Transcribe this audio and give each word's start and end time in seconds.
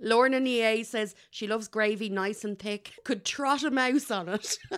Lorna 0.00 0.40
Nie 0.40 0.82
says 0.82 1.14
she 1.30 1.46
loves 1.46 1.68
gravy 1.68 2.08
nice 2.08 2.44
and 2.44 2.58
thick. 2.58 2.92
Could 3.04 3.24
trot 3.24 3.62
a 3.62 3.70
mouse 3.70 4.10
on 4.10 4.28
it. 4.28 4.58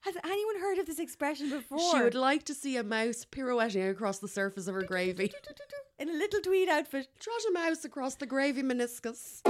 Has 0.00 0.16
anyone 0.22 0.60
heard 0.60 0.78
of 0.78 0.86
this 0.86 0.98
expression 0.98 1.48
before? 1.48 1.78
she 1.78 2.02
would 2.02 2.14
like 2.14 2.44
to 2.44 2.54
see 2.54 2.76
a 2.76 2.82
mouse 2.82 3.24
pirouetting 3.24 3.88
across 3.88 4.18
the 4.18 4.28
surface 4.28 4.66
of 4.66 4.74
her 4.74 4.82
gravy. 4.82 5.32
in 5.98 6.10
a 6.10 6.12
little 6.12 6.40
tweed 6.40 6.68
outfit. 6.68 7.08
Trot 7.18 7.40
a 7.48 7.52
mouse 7.52 7.84
across 7.84 8.16
the 8.16 8.26
gravy 8.26 8.62
meniscus. 8.62 9.40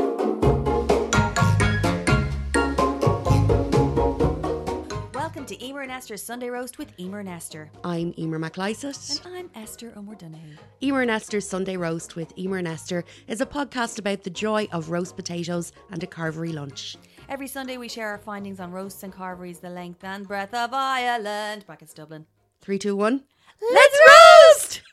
Welcome 5.44 5.58
to 5.58 5.66
Emer 5.66 5.82
and 5.82 5.92
Esther's 5.92 6.22
Sunday 6.22 6.48
Roast 6.48 6.78
with 6.78 6.98
Emer 6.98 7.18
and 7.18 7.28
Esther. 7.28 7.70
I'm 7.84 8.14
Emer 8.16 8.38
McLysaght. 8.38 9.26
And 9.26 9.36
I'm 9.36 9.62
Esther 9.62 9.92
O'Moore 9.94 10.14
Donohoe. 10.14 10.56
Emer 10.82 11.02
and 11.02 11.10
Esther's 11.10 11.46
Sunday 11.46 11.76
Roast 11.76 12.16
with 12.16 12.32
Emer 12.38 12.56
and 12.56 12.66
Esther 12.66 13.04
is 13.28 13.42
a 13.42 13.46
podcast 13.46 13.98
about 13.98 14.22
the 14.22 14.30
joy 14.30 14.66
of 14.72 14.88
roast 14.88 15.16
potatoes 15.16 15.72
and 15.90 16.02
a 16.02 16.06
carvery 16.06 16.54
lunch. 16.54 16.96
Every 17.28 17.46
Sunday 17.46 17.76
we 17.76 17.90
share 17.90 18.08
our 18.08 18.16
findings 18.16 18.58
on 18.58 18.72
roasts 18.72 19.02
and 19.02 19.12
carveries, 19.12 19.58
the 19.58 19.68
length 19.68 20.02
and 20.02 20.26
breadth 20.26 20.54
of 20.54 20.72
Ireland. 20.72 21.66
Brackets 21.66 21.92
Dublin. 21.92 22.24
Three, 22.62 22.78
two, 22.78 22.96
one. 22.96 23.24
Let's 23.60 23.98
roast! 24.08 24.82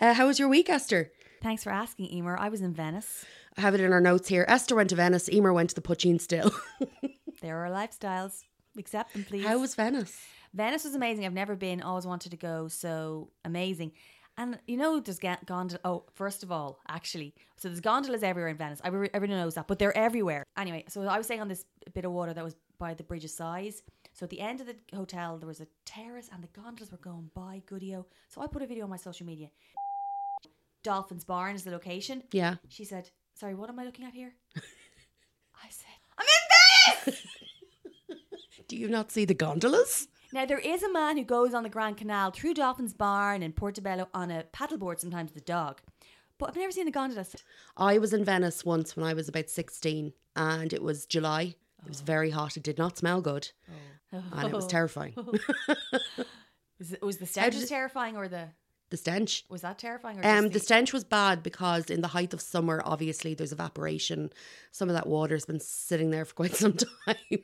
Uh, 0.00 0.14
how 0.14 0.28
was 0.28 0.38
your 0.38 0.48
week, 0.48 0.70
Esther? 0.70 1.10
Thanks 1.42 1.64
for 1.64 1.70
asking, 1.70 2.06
Emer. 2.12 2.38
I 2.38 2.50
was 2.50 2.60
in 2.60 2.72
Venice. 2.72 3.24
I 3.56 3.62
have 3.62 3.74
it 3.74 3.80
in 3.80 3.92
our 3.92 4.00
notes 4.00 4.28
here. 4.28 4.44
Esther 4.46 4.76
went 4.76 4.90
to 4.90 4.96
Venice. 4.96 5.28
Emer 5.28 5.52
went 5.52 5.70
to 5.70 5.74
the 5.74 5.80
Poitin 5.80 6.20
Stil. 6.20 6.52
There 7.40 7.64
are 7.64 7.70
lifestyles. 7.70 8.42
Accept 8.78 9.12
them, 9.12 9.24
please. 9.24 9.44
how 9.46 9.58
was 9.58 9.74
Venice? 9.74 10.16
Venice 10.54 10.84
was 10.84 10.94
amazing. 10.94 11.26
I've 11.26 11.32
never 11.32 11.56
been. 11.56 11.82
Always 11.82 12.06
wanted 12.06 12.30
to 12.30 12.36
go. 12.36 12.68
So 12.68 13.30
amazing. 13.44 13.92
And 14.36 14.58
you 14.68 14.76
know, 14.76 15.00
there's 15.00 15.18
gondola. 15.18 15.80
Oh, 15.84 16.04
first 16.14 16.42
of 16.44 16.52
all, 16.52 16.78
actually, 16.88 17.34
so 17.56 17.68
there's 17.68 17.80
gondolas 17.80 18.22
everywhere 18.22 18.50
in 18.50 18.56
Venice. 18.56 18.80
Every- 18.84 19.10
Everyone 19.12 19.36
knows 19.38 19.54
that, 19.56 19.66
but 19.66 19.78
they're 19.80 19.96
everywhere. 19.96 20.44
Anyway, 20.56 20.84
so 20.88 21.02
I 21.02 21.18
was 21.18 21.26
saying 21.26 21.40
on 21.40 21.48
this 21.48 21.64
bit 21.92 22.04
of 22.04 22.12
water 22.12 22.32
that 22.32 22.44
was 22.44 22.54
by 22.78 22.94
the 22.94 23.02
Bridge 23.02 23.24
of 23.24 23.30
Sighs. 23.30 23.82
So 24.12 24.24
at 24.24 24.30
the 24.30 24.40
end 24.40 24.60
of 24.60 24.68
the 24.68 24.76
hotel, 24.94 25.38
there 25.38 25.48
was 25.48 25.60
a 25.60 25.66
terrace, 25.84 26.28
and 26.32 26.42
the 26.42 26.48
gondolas 26.48 26.92
were 26.92 26.98
going 26.98 27.30
by. 27.34 27.62
Goodio. 27.68 28.04
So 28.28 28.40
I 28.40 28.46
put 28.46 28.62
a 28.62 28.66
video 28.66 28.84
on 28.84 28.90
my 28.90 28.96
social 28.96 29.26
media. 29.26 29.48
Dolphins 30.84 31.24
Barn 31.24 31.56
is 31.56 31.64
the 31.64 31.72
location. 31.72 32.22
Yeah. 32.32 32.56
She 32.68 32.84
said, 32.84 33.10
"Sorry, 33.34 33.54
what 33.56 33.68
am 33.68 33.78
I 33.80 33.84
looking 33.84 34.04
at 34.04 34.14
here?" 34.14 34.34
I 34.56 34.60
said, 34.60 34.66
"I'm 35.56 35.66
in 35.66 35.66
Venice." 35.68 35.87
Do 38.68 38.76
you 38.76 38.88
not 38.88 39.10
see 39.10 39.24
the 39.24 39.34
gondolas? 39.34 40.08
Now 40.32 40.44
there 40.44 40.58
is 40.58 40.82
a 40.82 40.92
man 40.92 41.16
who 41.16 41.24
goes 41.24 41.54
on 41.54 41.62
the 41.62 41.70
Grand 41.70 41.96
Canal 41.96 42.30
through 42.30 42.54
Dolphins 42.54 42.92
Barn 42.92 43.42
and 43.42 43.56
Portobello 43.56 44.08
on 44.12 44.30
a 44.30 44.44
paddleboard, 44.52 45.00
sometimes 45.00 45.32
with 45.32 45.42
a 45.42 45.46
dog. 45.46 45.80
But 46.38 46.50
I've 46.50 46.56
never 46.56 46.70
seen 46.70 46.86
a 46.86 46.92
gondola. 46.92 47.24
I 47.76 47.98
was 47.98 48.12
in 48.12 48.24
Venice 48.24 48.64
once 48.64 48.94
when 48.96 49.06
I 49.06 49.14
was 49.14 49.28
about 49.28 49.48
16 49.48 50.12
and 50.36 50.72
it 50.72 50.82
was 50.82 51.06
July. 51.06 51.54
It 51.82 51.88
was 51.88 52.00
very 52.00 52.30
hot. 52.30 52.56
It 52.56 52.62
did 52.62 52.78
not 52.78 52.98
smell 52.98 53.20
good. 53.20 53.50
Oh. 54.12 54.22
And 54.32 54.48
it 54.48 54.54
was 54.54 54.66
oh. 54.66 54.68
terrifying. 54.68 55.14
Was, 56.80 56.92
it, 56.92 57.02
was 57.02 57.16
the 57.16 57.26
stench 57.26 57.54
did 57.54 57.54
was 57.56 57.64
it- 57.64 57.68
terrifying, 57.70 58.16
or 58.16 58.28
the 58.28 58.50
the 58.90 58.96
stench. 58.96 59.44
was 59.48 59.60
that 59.62 59.78
terrifying? 59.78 60.18
Or 60.18 60.26
Um, 60.26 60.44
just 60.44 60.52
the 60.54 60.60
stench 60.60 60.92
was 60.92 61.04
bad 61.04 61.42
because 61.42 61.90
in 61.90 62.00
the 62.00 62.08
height 62.08 62.32
of 62.32 62.40
summer, 62.40 62.80
obviously 62.84 63.34
there's 63.34 63.52
evaporation. 63.52 64.30
Some 64.72 64.88
of 64.88 64.94
that 64.94 65.06
water's 65.06 65.44
been 65.44 65.60
sitting 65.60 66.10
there 66.10 66.24
for 66.24 66.34
quite 66.34 66.54
some 66.56 66.72
time. 67.06 67.38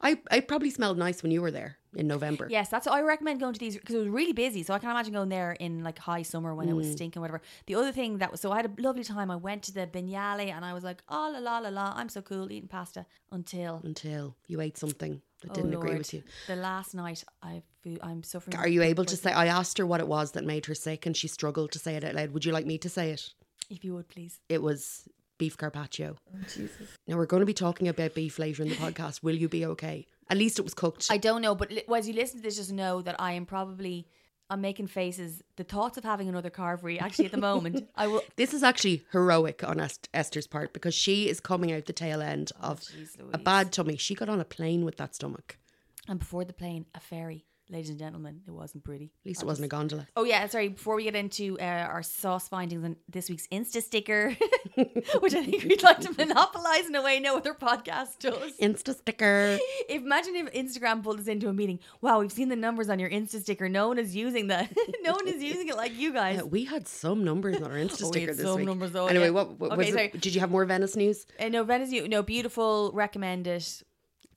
I 0.00 0.18
I 0.30 0.40
probably 0.40 0.70
smelled 0.70 0.98
nice 0.98 1.22
when 1.22 1.32
you 1.32 1.42
were 1.42 1.50
there 1.50 1.78
in 1.94 2.06
November. 2.06 2.46
Yes, 2.50 2.68
that's 2.68 2.86
I 2.86 3.00
recommend 3.00 3.40
going 3.40 3.54
to 3.54 3.58
these 3.60 3.76
because 3.76 3.94
it 3.94 3.98
was 3.98 4.08
really 4.08 4.32
busy. 4.32 4.62
So 4.62 4.74
I 4.74 4.78
can 4.78 4.90
imagine 4.90 5.12
going 5.14 5.28
there 5.30 5.52
in 5.52 5.82
like 5.82 5.98
high 5.98 6.22
summer 6.22 6.54
when 6.54 6.68
it 6.68 6.72
Mm. 6.72 6.76
was 6.76 6.92
stinking, 6.92 7.20
whatever. 7.22 7.40
The 7.66 7.74
other 7.74 7.90
thing 7.92 8.18
that 8.18 8.30
was 8.30 8.40
so 8.40 8.52
I 8.52 8.56
had 8.56 8.66
a 8.66 8.82
lovely 8.82 9.04
time. 9.04 9.30
I 9.30 9.36
went 9.36 9.62
to 9.64 9.72
the 9.72 9.86
Biennale 9.86 10.50
and 10.52 10.64
I 10.64 10.72
was 10.74 10.84
like, 10.84 11.02
oh 11.08 11.30
la 11.32 11.38
la 11.38 11.58
la 11.58 11.70
la, 11.70 11.92
I'm 11.96 12.08
so 12.08 12.20
cool 12.22 12.50
eating 12.52 12.68
pasta 12.68 13.06
until 13.32 13.80
Until 13.84 14.36
you 14.46 14.60
ate 14.60 14.76
something 14.78 15.20
that 15.42 15.50
oh, 15.50 15.54
didn't 15.54 15.74
agree 15.74 15.96
with 15.96 16.12
you. 16.14 16.22
The 16.46 16.56
last 16.56 16.94
night 16.94 17.24
I 17.42 17.62
food 17.86 18.00
I'm 18.02 18.22
suffering. 18.22 18.56
Are 18.56 18.68
you 18.68 18.82
able 18.82 19.04
to 19.04 19.16
say? 19.16 19.32
I 19.32 19.46
asked 19.46 19.78
her 19.78 19.86
what 19.86 20.00
it 20.00 20.08
was 20.08 20.32
that 20.32 20.44
made 20.44 20.66
her 20.66 20.74
sick, 20.74 21.06
and 21.06 21.16
she 21.16 21.28
struggled 21.28 21.72
to 21.72 21.78
say 21.78 21.94
it 21.94 22.04
out 22.04 22.14
loud. 22.14 22.30
Would 22.32 22.44
you 22.44 22.52
like 22.52 22.66
me 22.66 22.78
to 22.78 22.88
say 22.88 23.10
it? 23.10 23.32
If 23.70 23.84
you 23.84 23.94
would 23.94 24.08
please. 24.08 24.40
It 24.48 24.62
was 24.62 25.08
beef 25.38 25.56
carpaccio. 25.56 26.16
Oh, 26.34 26.38
Jesus. 26.42 26.88
Now 27.06 27.16
we're 27.16 27.26
going 27.26 27.40
to 27.40 27.46
be 27.46 27.54
talking 27.54 27.88
about 27.88 28.14
beef 28.14 28.38
later 28.38 28.62
in 28.62 28.68
the 28.70 28.74
podcast. 28.76 29.22
Will 29.22 29.36
you 29.36 29.48
be 29.48 29.64
okay? 29.66 30.06
At 30.28 30.38
least 30.38 30.58
it 30.58 30.62
was 30.62 30.74
cooked. 30.74 31.06
I 31.10 31.18
don't 31.18 31.42
know, 31.42 31.54
but 31.54 31.70
li- 31.70 31.84
as 31.94 32.08
you 32.08 32.14
listen 32.14 32.38
to 32.38 32.42
this, 32.42 32.56
just 32.56 32.72
know 32.72 33.02
that 33.02 33.20
I 33.20 33.32
am 33.32 33.46
probably 33.46 34.08
I'm 34.48 34.60
making 34.60 34.86
faces. 34.88 35.42
The 35.56 35.64
thoughts 35.64 35.98
of 35.98 36.04
having 36.04 36.28
another 36.28 36.50
carvery 36.50 37.00
actually 37.00 37.26
at 37.26 37.32
the 37.32 37.38
moment, 37.38 37.88
I 37.96 38.06
will. 38.06 38.22
this 38.36 38.54
is 38.54 38.62
actually 38.62 39.04
heroic 39.12 39.62
on 39.64 39.80
Est- 39.80 40.08
Esther's 40.14 40.46
part 40.46 40.72
because 40.72 40.94
she 40.94 41.28
is 41.28 41.40
coming 41.40 41.72
out 41.72 41.86
the 41.86 41.92
tail 41.92 42.22
end 42.22 42.52
of 42.60 42.82
Oh, 42.82 42.98
jeez 42.98 43.34
a 43.34 43.38
bad 43.38 43.72
tummy. 43.72 43.96
She 43.96 44.14
got 44.14 44.28
on 44.28 44.40
a 44.40 44.44
plane 44.44 44.84
with 44.84 44.96
that 44.96 45.14
stomach. 45.14 45.58
And 46.08 46.18
before 46.20 46.44
the 46.44 46.52
plane, 46.52 46.86
a 46.94 47.00
ferry, 47.00 47.46
ladies 47.70 47.90
and 47.90 47.98
gentlemen. 47.98 48.40
It 48.46 48.50
wasn't 48.50 48.84
pretty. 48.84 49.06
At 49.22 49.26
least 49.26 49.42
it 49.42 49.46
wasn't 49.46 49.66
a 49.66 49.68
gondola. 49.68 50.06
Oh 50.16 50.24
yeah, 50.24 50.46
sorry. 50.46 50.68
Before 50.68 50.96
we 50.96 51.04
get 51.04 51.14
into 51.16 51.58
uh, 51.58 51.62
our 51.64 52.02
sauce 52.02 52.48
findings 52.48 52.84
and 52.84 52.96
this 53.08 53.28
week's 53.28 53.46
Insta 53.48 53.82
sticker, 53.82 54.36
which 55.20 55.34
I 55.34 55.44
think 55.44 55.64
we'd 55.64 55.82
like 55.82 56.00
to 56.00 56.12
monopolize 56.18 56.86
in 56.86 56.94
a 56.94 57.02
way 57.02 57.18
no 57.20 57.36
other 57.36 57.54
podcast 57.54 58.18
does. 58.20 58.56
Insta 58.58 58.96
sticker. 58.96 59.58
Imagine 59.88 60.36
if 60.36 60.52
Instagram 60.52 61.02
pulled 61.02 61.20
us 61.20 61.26
into 61.26 61.48
a 61.48 61.52
meeting. 61.52 61.78
Wow, 62.00 62.20
we've 62.20 62.32
seen 62.32 62.48
the 62.48 62.56
numbers 62.56 62.88
on 62.88 62.98
your 62.98 63.10
Insta 63.10 63.40
sticker. 63.40 63.68
No 63.68 63.88
one 63.88 63.98
is 63.98 64.14
using 64.14 64.46
that. 64.48 64.70
no 65.02 65.12
one 65.12 65.26
is 65.28 65.42
using 65.42 65.68
it 65.68 65.76
like 65.76 65.96
you 65.96 66.12
guys. 66.12 66.40
Uh, 66.42 66.46
we 66.46 66.64
had 66.64 66.86
some 66.86 67.24
numbers 67.24 67.56
on 67.56 67.64
our 67.70 67.76
Insta 67.78 68.04
Oh, 68.04 68.10
we 68.10 68.20
sticker 68.20 68.34
this 68.34 68.54
week. 68.56 68.66
numbers, 68.66 68.94
oh, 68.94 69.06
anyway, 69.06 69.24
yeah. 69.26 69.30
what, 69.30 69.58
what 69.58 69.72
Okay, 69.72 69.86
was 69.92 69.94
it- 69.94 70.20
Did 70.20 70.34
you 70.34 70.40
have 70.40 70.50
more 70.50 70.64
Venice 70.64 70.96
news? 70.96 71.26
Uh, 71.40 71.48
no, 71.48 71.64
Venice, 71.64 71.90
no 72.08 72.22
beautiful. 72.22 72.90
Recommend 72.94 73.46
it. 73.46 73.82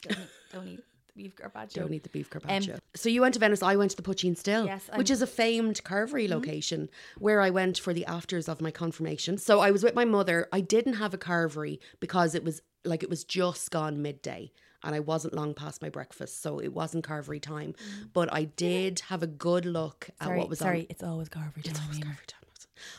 Don't, 0.01 0.18
don't 0.53 0.68
eat 0.68 0.79
beef 1.19 1.35
carpaccio. 1.35 1.84
Don't 1.84 1.94
eat 1.94 2.03
the 2.03 2.09
beef 2.09 2.30
carpaccio. 2.30 2.80
so 2.96 3.09
you 3.09 3.22
went 3.22 3.34
to 3.34 3.40
Venice. 3.40 3.62
I 3.62 3.75
went 3.75 3.91
to 3.91 3.97
the 3.97 4.03
Poitin 4.03 4.38
Stil, 4.38 4.66
Yes, 4.66 4.90
I'm- 4.90 4.97
which 4.97 5.09
is 5.09 5.22
a 5.22 5.28
famed 5.28 5.84
carvery 5.84 6.24
mm-hmm. 6.24 6.34
location 6.34 6.90
where 7.18 7.41
I 7.41 7.50
went 7.50 7.78
for 7.78 7.94
the 7.94 8.06
afters 8.06 8.47
of 8.47 8.62
my 8.62 8.72
confirmation. 8.72 9.38
So 9.38 9.59
I 9.59 9.72
was 9.72 9.84
with 9.84 9.96
my 9.96 10.06
mother. 10.06 10.47
I 10.53 10.62
didn't 10.62 10.94
have 10.94 11.13
a 11.13 11.18
carvery 11.18 11.80
because 12.00 12.35
it 12.35 12.44
was 12.44 12.62
like 12.85 13.03
it 13.03 13.09
was 13.09 13.24
just 13.25 13.69
gone 13.72 14.02
midday. 14.02 14.52
And 14.81 14.96
I 14.96 15.02
wasn't 15.02 15.34
long 15.34 15.53
past 15.53 15.81
my 15.81 15.90
breakfast, 15.90 16.41
so 16.41 16.59
it 16.59 16.74
wasn't 16.74 17.06
carvery 17.06 17.41
time. 17.41 17.74
Mm. 17.74 18.09
But 18.13 18.34
I 18.34 18.46
did 18.46 19.01
have 19.09 19.22
a 19.22 19.28
good 19.28 19.66
look 19.66 20.09
at 20.22 20.34
what 20.38 20.47
was 20.47 20.59
sorry. 20.59 20.81
on. 20.81 20.86
It's 20.90 21.03
always 21.03 21.28
carvery 21.28 21.63
time. 21.63 21.75
Always 21.84 22.00
carvery 22.00 22.28
time. 22.28 22.40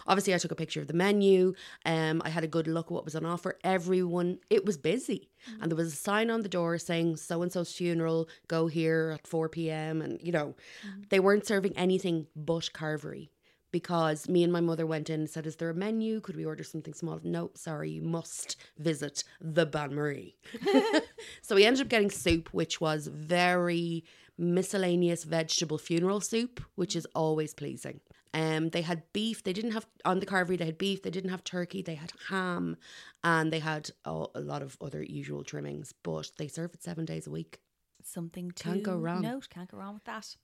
Obviously, 0.07 0.35
I 0.35 0.39
took 0.39 0.51
a 0.51 0.57
picture 0.57 0.81
of 0.81 0.87
the 0.87 0.95
menu. 0.95 1.55
Um, 1.85 2.23
I 2.25 2.31
had 2.31 2.45
a 2.45 2.49
good 2.49 2.67
look 2.67 2.87
at 2.87 2.93
what 2.93 3.05
was 3.05 3.15
on 3.15 3.27
offer. 3.27 3.59
Everyone, 3.65 4.39
it 4.49 4.65
was 4.65 4.77
busy, 4.77 5.31
and 5.61 5.71
there 5.71 5.77
was 5.77 5.93
a 5.93 5.97
sign 5.97 6.31
on 6.31 6.43
the 6.43 6.49
door 6.49 6.79
saying 6.79 7.17
"so 7.17 7.43
and 7.43 7.53
so's 7.53 7.73
funeral. 7.73 8.29
Go 8.49 8.67
here 8.67 9.13
at 9.15 9.27
four 9.27 9.49
p.m." 9.49 10.03
And 10.03 10.21
you 10.23 10.33
know, 10.33 10.55
they 11.11 11.21
weren't 11.21 11.47
serving 11.47 11.77
anything 11.77 12.27
but 12.35 12.71
carvery 12.73 13.29
because 13.73 14.29
me 14.29 14.43
and 14.43 14.53
my 14.53 14.61
mother 14.61 14.87
went 14.87 15.11
in 15.11 15.21
and 15.21 15.31
said, 15.31 15.47
"Is 15.47 15.57
there 15.57 15.71
a 15.71 15.75
menu? 15.75 16.21
Could 16.21 16.37
we 16.37 16.45
order 16.45 16.65
something 16.65 16.95
small?" 16.95 17.21
No, 17.23 17.51
sorry, 17.55 17.91
you 17.91 18.03
must 18.03 18.57
visit 18.79 19.25
the 19.41 19.67
bain 19.67 19.95
marie. 19.95 20.37
so 21.43 21.55
we 21.55 21.65
ended 21.65 21.83
up 21.83 21.89
getting 21.89 22.11
soup, 22.11 22.53
which 22.53 22.81
was 22.81 23.07
very 23.07 24.05
miscellaneous 24.39 25.25
vegetable 25.25 25.79
funeral 25.79 26.21
soup, 26.21 26.61
which 26.75 26.97
is 26.97 27.07
always 27.15 27.55
pleasing. 27.55 28.01
Um, 28.33 28.71
they 28.71 28.83
had 28.83 29.03
beef. 29.13 29.43
They 29.43 29.53
didn't 29.53 29.73
have 29.73 29.87
on 30.05 30.21
the 30.21 30.27
carvery. 30.27 30.57
They 30.57 30.67
had 30.67 30.79
beef. 30.79 31.03
They 31.03 31.11
didn't 31.11 31.31
have 31.31 31.43
turkey. 31.43 31.83
They 31.83 31.97
had 31.97 32.13
ham, 32.29 32.77
and 33.25 33.53
they 33.53 33.59
had 33.59 33.91
oh, 34.05 34.29
a 34.35 34.41
lot 34.41 34.63
of 34.63 34.77
other 34.81 35.03
usual 35.03 35.43
trimmings. 35.43 35.93
But 36.03 36.31
they 36.39 36.47
serve 36.49 36.75
it 36.75 36.83
seven 36.83 37.05
days 37.05 37.27
a 37.27 37.31
week, 37.31 37.61
Something 38.05 38.51
to 38.53 38.63
Can't 38.63 38.83
go 38.83 38.97
wrong. 38.97 39.23
Note 39.23 39.49
can't 39.51 39.71
go 39.71 39.79
wrong 39.79 39.95
with 39.95 40.05
that. 40.05 40.37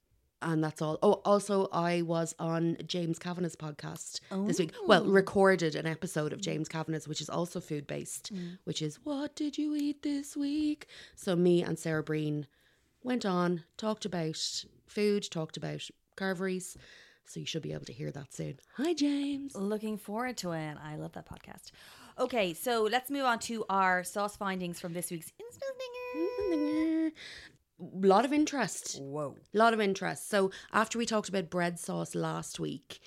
and 0.43 0.63
that's 0.63 0.83
all. 0.83 0.99
Oh, 1.03 1.21
also, 1.25 1.69
I 1.73 2.03
was 2.03 2.35
on 2.39 2.77
James 2.87 3.19
Kavanagh's 3.19 3.57
podcast 3.57 4.21
this 4.47 4.59
week. 4.59 4.73
Well, 4.87 5.05
recorded 5.07 5.75
an 5.75 5.87
episode 5.87 6.33
of 6.33 6.41
James 6.41 6.69
Kavanagh's, 6.69 7.09
which 7.09 7.21
is 7.21 7.31
also 7.31 7.61
food 7.61 7.87
based, 7.87 8.33
which 8.65 8.83
is 8.83 8.99
what 9.05 9.35
did 9.37 9.57
you 9.59 9.75
eat 9.75 10.03
this 10.03 10.37
week? 10.37 10.87
So 11.15 11.37
me 11.37 11.63
and 11.63 11.79
Sarah 11.79 12.03
Breen 12.03 12.47
went 13.03 13.25
on, 13.25 13.63
talked 13.77 14.05
about 14.05 14.65
food, 14.87 15.27
talked 15.31 15.57
about 15.57 15.89
carveries. 16.17 16.77
So 17.29 17.41
you 17.41 17.47
should 17.47 17.63
be 17.63 17.73
able 17.73 17.87
to 17.87 17.93
hear 17.93 18.11
that 18.13 18.33
soon. 18.33 18.59
Hi, 18.77 18.95
James. 18.95 19.55
Looking 19.55 19.99
forward 19.99 20.37
to 20.39 20.53
it. 20.53 20.77
I 20.83 20.97
love 20.97 21.13
that 21.13 21.29
podcast. 21.29 21.71
Okay, 22.19 22.55
so 22.55 22.85
let's 22.91 23.11
move 23.11 23.25
on 23.25 23.39
to 23.41 23.65
our 23.69 24.03
sauce 24.05 24.37
findings 24.37 24.81
from 24.81 24.95
this 24.95 25.11
week's 25.11 25.33
Insta 25.41 25.67
lot 27.79 28.25
of 28.25 28.33
interest. 28.33 28.99
Whoa. 29.01 29.37
A 29.55 29.59
lot 29.59 29.75
of 29.75 29.81
interest. 29.81 30.29
So 30.31 30.51
after 30.73 30.99
we 30.99 31.07
talked 31.07 31.29
about 31.29 31.51
bread 31.51 31.79
sauce 31.79 32.15
last 32.15 32.59
week, 32.59 33.01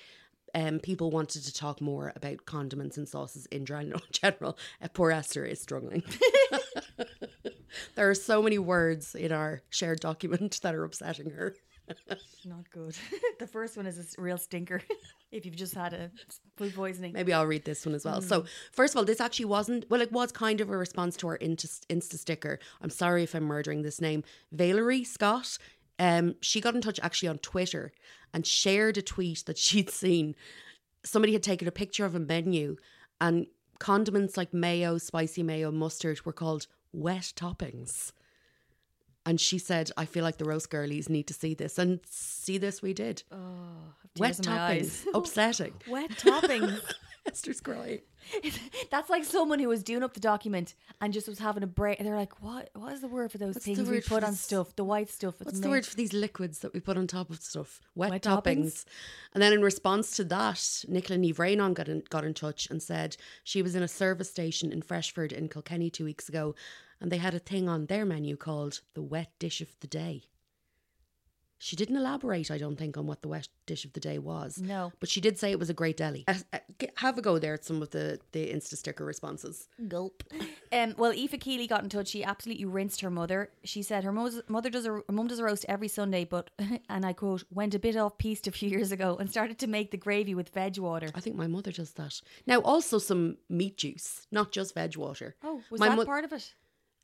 um, 0.54 0.80
people 0.80 1.10
wanted 1.10 1.44
to 1.44 1.52
talk 1.52 1.80
more 1.80 2.12
about 2.16 2.44
condiments 2.46 2.96
and 2.96 3.08
sauces 3.08 3.46
in 3.46 3.64
general. 3.66 4.00
general. 4.12 4.58
Uh, 4.82 4.88
poor 4.92 5.10
Esther 5.10 5.44
is 5.44 5.60
struggling. 5.60 6.02
there 7.94 8.10
are 8.10 8.14
so 8.14 8.42
many 8.42 8.58
words 8.58 9.14
in 9.14 9.32
our 9.32 9.62
shared 9.70 10.00
document 10.00 10.60
that 10.62 10.74
are 10.74 10.84
upsetting 10.84 11.30
her. 11.30 11.54
Not 12.44 12.70
good. 12.70 12.96
the 13.38 13.46
first 13.46 13.76
one 13.76 13.86
is 13.86 14.16
a 14.16 14.20
real 14.20 14.38
stinker 14.38 14.82
if 15.32 15.44
you've 15.44 15.56
just 15.56 15.74
had 15.74 15.92
a 15.92 16.10
food 16.56 16.74
poisoning. 16.74 17.12
Maybe 17.12 17.32
I'll 17.32 17.46
read 17.46 17.64
this 17.64 17.84
one 17.84 17.94
as 17.94 18.04
well. 18.04 18.22
So, 18.22 18.44
first 18.72 18.94
of 18.94 18.98
all, 18.98 19.04
this 19.04 19.20
actually 19.20 19.46
wasn't, 19.46 19.88
well, 19.90 20.00
it 20.00 20.12
was 20.12 20.32
kind 20.32 20.60
of 20.60 20.70
a 20.70 20.76
response 20.76 21.16
to 21.18 21.28
our 21.28 21.38
Insta, 21.38 21.86
Insta 21.86 22.18
sticker. 22.18 22.58
I'm 22.80 22.90
sorry 22.90 23.22
if 23.22 23.34
I'm 23.34 23.44
murdering 23.44 23.82
this 23.82 24.00
name. 24.00 24.24
Valerie 24.52 25.04
Scott. 25.04 25.58
Um, 25.98 26.36
she 26.40 26.62
got 26.62 26.74
in 26.74 26.80
touch 26.80 26.98
actually 27.02 27.28
on 27.28 27.38
Twitter 27.38 27.92
and 28.32 28.46
shared 28.46 28.96
a 28.96 29.02
tweet 29.02 29.44
that 29.44 29.58
she'd 29.58 29.90
seen. 29.90 30.34
Somebody 31.04 31.34
had 31.34 31.42
taken 31.42 31.68
a 31.68 31.72
picture 31.72 32.06
of 32.06 32.14
a 32.14 32.18
menu 32.20 32.76
and 33.20 33.46
condiments 33.78 34.36
like 34.36 34.54
mayo, 34.54 34.96
spicy 34.96 35.42
mayo, 35.42 35.70
mustard 35.70 36.24
were 36.24 36.32
called 36.32 36.66
wet 36.92 37.32
toppings. 37.36 38.12
And 39.26 39.40
she 39.40 39.58
said, 39.58 39.90
I 39.96 40.06
feel 40.06 40.24
like 40.24 40.38
the 40.38 40.44
roast 40.44 40.70
girlies 40.70 41.08
need 41.08 41.26
to 41.26 41.34
see 41.34 41.54
this. 41.54 41.78
And 41.78 42.00
see 42.08 42.58
this 42.58 42.80
we 42.80 42.94
did. 42.94 43.22
Oh, 43.30 43.36
wet 44.18 44.38
in 44.38 44.50
my 44.50 44.58
toppings. 44.58 45.06
Upsetting. 45.12 45.74
Wet 45.88 46.10
toppings. 46.10 46.80
Esther's 47.26 47.60
crying. 47.60 48.00
That's 48.90 49.10
like 49.10 49.24
someone 49.24 49.58
who 49.58 49.68
was 49.68 49.82
doing 49.82 50.02
up 50.02 50.14
the 50.14 50.20
document 50.20 50.74
and 51.00 51.12
just 51.12 51.28
was 51.28 51.38
having 51.38 51.62
a 51.62 51.66
break. 51.66 51.98
They're 51.98 52.16
like, 52.16 52.42
"What? 52.42 52.70
What 52.74 52.92
is 52.94 53.02
the 53.02 53.08
word 53.08 53.30
for 53.30 53.38
those 53.38 53.56
What's 53.56 53.66
things 53.66 53.88
we 53.88 54.00
put 54.00 54.24
on 54.24 54.30
this? 54.32 54.40
stuff? 54.40 54.74
The 54.74 54.84
white 54.84 55.10
stuff. 55.10 55.34
It's 55.40 55.44
What's 55.46 55.60
the 55.60 55.68
word 55.68 55.86
for 55.86 55.96
these 55.96 56.12
liquids 56.12 56.60
that 56.60 56.72
we 56.72 56.80
put 56.80 56.96
on 56.96 57.06
top 57.06 57.28
of 57.30 57.40
stuff? 57.42 57.80
Wet, 57.94 58.10
Wet 58.10 58.22
toppings. 58.22 58.42
toppings? 58.42 58.84
And 59.34 59.42
then 59.42 59.52
in 59.52 59.62
response 59.62 60.16
to 60.16 60.24
that, 60.24 60.84
Nicola 60.88 61.18
Neve 61.18 61.36
Raynon 61.36 61.74
got 61.74 61.88
in, 61.88 62.02
got 62.08 62.24
in 62.24 62.34
touch 62.34 62.68
and 62.70 62.82
said 62.82 63.16
she 63.44 63.62
was 63.62 63.74
in 63.74 63.82
a 63.82 63.88
service 63.88 64.30
station 64.30 64.72
in 64.72 64.80
Freshford 64.82 65.32
in 65.32 65.48
Kilkenny 65.48 65.90
two 65.90 66.04
weeks 66.04 66.28
ago 66.28 66.54
and 67.00 67.10
they 67.10 67.18
had 67.18 67.34
a 67.34 67.38
thing 67.38 67.68
on 67.68 67.86
their 67.86 68.04
menu 68.04 68.36
called 68.36 68.80
the 68.94 69.02
wet 69.02 69.30
dish 69.38 69.60
of 69.60 69.68
the 69.80 69.86
day. 69.86 70.24
She 71.62 71.76
didn't 71.76 71.96
elaborate, 71.96 72.50
I 72.50 72.56
don't 72.56 72.76
think, 72.76 72.96
on 72.96 73.06
what 73.06 73.20
the 73.20 73.28
wet 73.28 73.46
dish 73.66 73.84
of 73.84 73.92
the 73.92 74.00
day 74.00 74.18
was. 74.18 74.56
No. 74.58 74.92
But 74.98 75.10
she 75.10 75.20
did 75.20 75.38
say 75.38 75.50
it 75.50 75.58
was 75.58 75.68
a 75.68 75.74
great 75.74 75.98
deli. 75.98 76.24
Uh, 76.26 76.36
uh, 76.54 76.58
have 76.96 77.18
a 77.18 77.22
go 77.22 77.38
there 77.38 77.52
at 77.52 77.66
some 77.66 77.82
of 77.82 77.90
the, 77.90 78.18
the 78.32 78.50
Insta 78.50 78.76
sticker 78.78 79.04
responses. 79.04 79.68
Gulp. 79.86 80.24
Um, 80.72 80.94
well, 80.96 81.10
Aoife 81.12 81.40
Keeley 81.40 81.66
got 81.66 81.82
in 81.82 81.88
touch. 81.88 82.06
She 82.06 82.22
absolutely 82.22 82.64
rinsed 82.64 83.00
her 83.00 83.10
mother. 83.10 83.50
She 83.64 83.82
said 83.82 84.04
her 84.04 84.12
mother, 84.12 84.44
mother 84.46 84.70
does 84.70 84.86
a 84.86 84.90
her 84.92 85.02
mum 85.10 85.26
does 85.26 85.40
a 85.40 85.44
roast 85.44 85.66
every 85.68 85.88
Sunday, 85.88 86.24
but 86.24 86.48
and 86.88 87.04
I 87.04 87.12
quote 87.12 87.42
went 87.50 87.74
a 87.74 87.80
bit 87.80 87.96
off 87.96 88.18
piste 88.18 88.46
a 88.46 88.52
few 88.52 88.68
years 88.68 88.92
ago 88.92 89.16
and 89.18 89.28
started 89.28 89.58
to 89.58 89.66
make 89.66 89.90
the 89.90 89.96
gravy 89.96 90.32
with 90.36 90.50
veg 90.50 90.78
water. 90.78 91.08
I 91.12 91.18
think 91.18 91.34
my 91.34 91.48
mother 91.48 91.72
does 91.72 91.90
that. 91.94 92.20
Now, 92.46 92.60
also 92.60 92.98
some 92.98 93.38
meat 93.48 93.78
juice, 93.78 94.28
not 94.30 94.52
just 94.52 94.74
veg 94.74 94.96
water. 94.96 95.34
Oh, 95.42 95.60
was 95.72 95.80
my 95.80 95.88
that 95.88 95.96
mo- 95.96 96.04
part 96.04 96.24
of 96.24 96.32
it? 96.32 96.54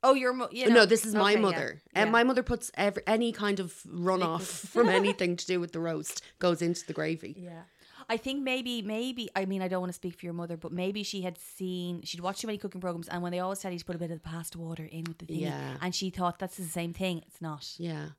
Oh, 0.03 0.13
your 0.13 0.31
mo- 0.33 0.49
you 0.51 0.65
uh, 0.65 0.69
no, 0.69 0.85
this 0.85 1.05
is 1.05 1.15
my 1.15 1.31
Okay, 1.31 1.33
yeah, 1.33 1.39
mother. 1.41 1.81
And 1.93 2.07
yeah. 2.07 2.11
my 2.11 2.23
mother 2.23 2.43
puts 2.43 2.69
every, 2.75 3.01
any 3.07 3.31
kind 3.31 3.59
of 3.59 3.73
runoff 3.87 4.41
from 4.73 4.89
anything 4.89 5.35
to 5.37 5.45
do 5.45 5.59
with 5.59 5.71
the 5.71 5.79
roast 5.79 6.21
goes 6.39 6.61
into 6.61 6.85
the 6.85 6.93
gravy. 6.93 7.35
Yeah. 7.37 7.63
I 8.09 8.15
think 8.15 8.41
maybe, 8.41 8.81
maybe, 8.81 9.27
I 9.35 9.43
mean, 9.45 9.61
I 9.61 9.67
don't 9.67 9.81
want 9.81 9.89
to 9.89 9.95
speak 9.95 10.17
for 10.17 10.25
your 10.25 10.33
mother, 10.33 10.55
but 10.55 10.71
maybe 10.71 11.03
she 11.03 11.23
had 11.23 11.37
seen, 11.37 12.01
she'd 12.03 12.21
watched 12.21 12.39
too 12.39 12.47
many 12.47 12.57
cooking 12.57 12.79
programs, 12.79 13.09
and 13.09 13.21
when 13.21 13.33
they 13.33 13.39
always 13.39 13.59
tell 13.59 13.71
you 13.73 13.79
to 13.79 13.83
put 13.85 13.97
a 13.97 13.99
bit 13.99 14.11
of 14.11 14.21
the 14.21 14.29
pasta 14.29 14.57
water 14.57 14.85
in 14.89 15.03
with 15.03 15.17
the 15.17 15.25
thing, 15.25 15.39
Yeah. 15.39 15.75
and 15.81 15.93
she 15.93 16.09
thought 16.09 16.39
that's 16.39 16.55
the 16.55 16.63
same 16.63 16.93
thing. 16.93 17.21
It's 17.27 17.41
not. 17.41 17.67
Yeah. 17.77 18.09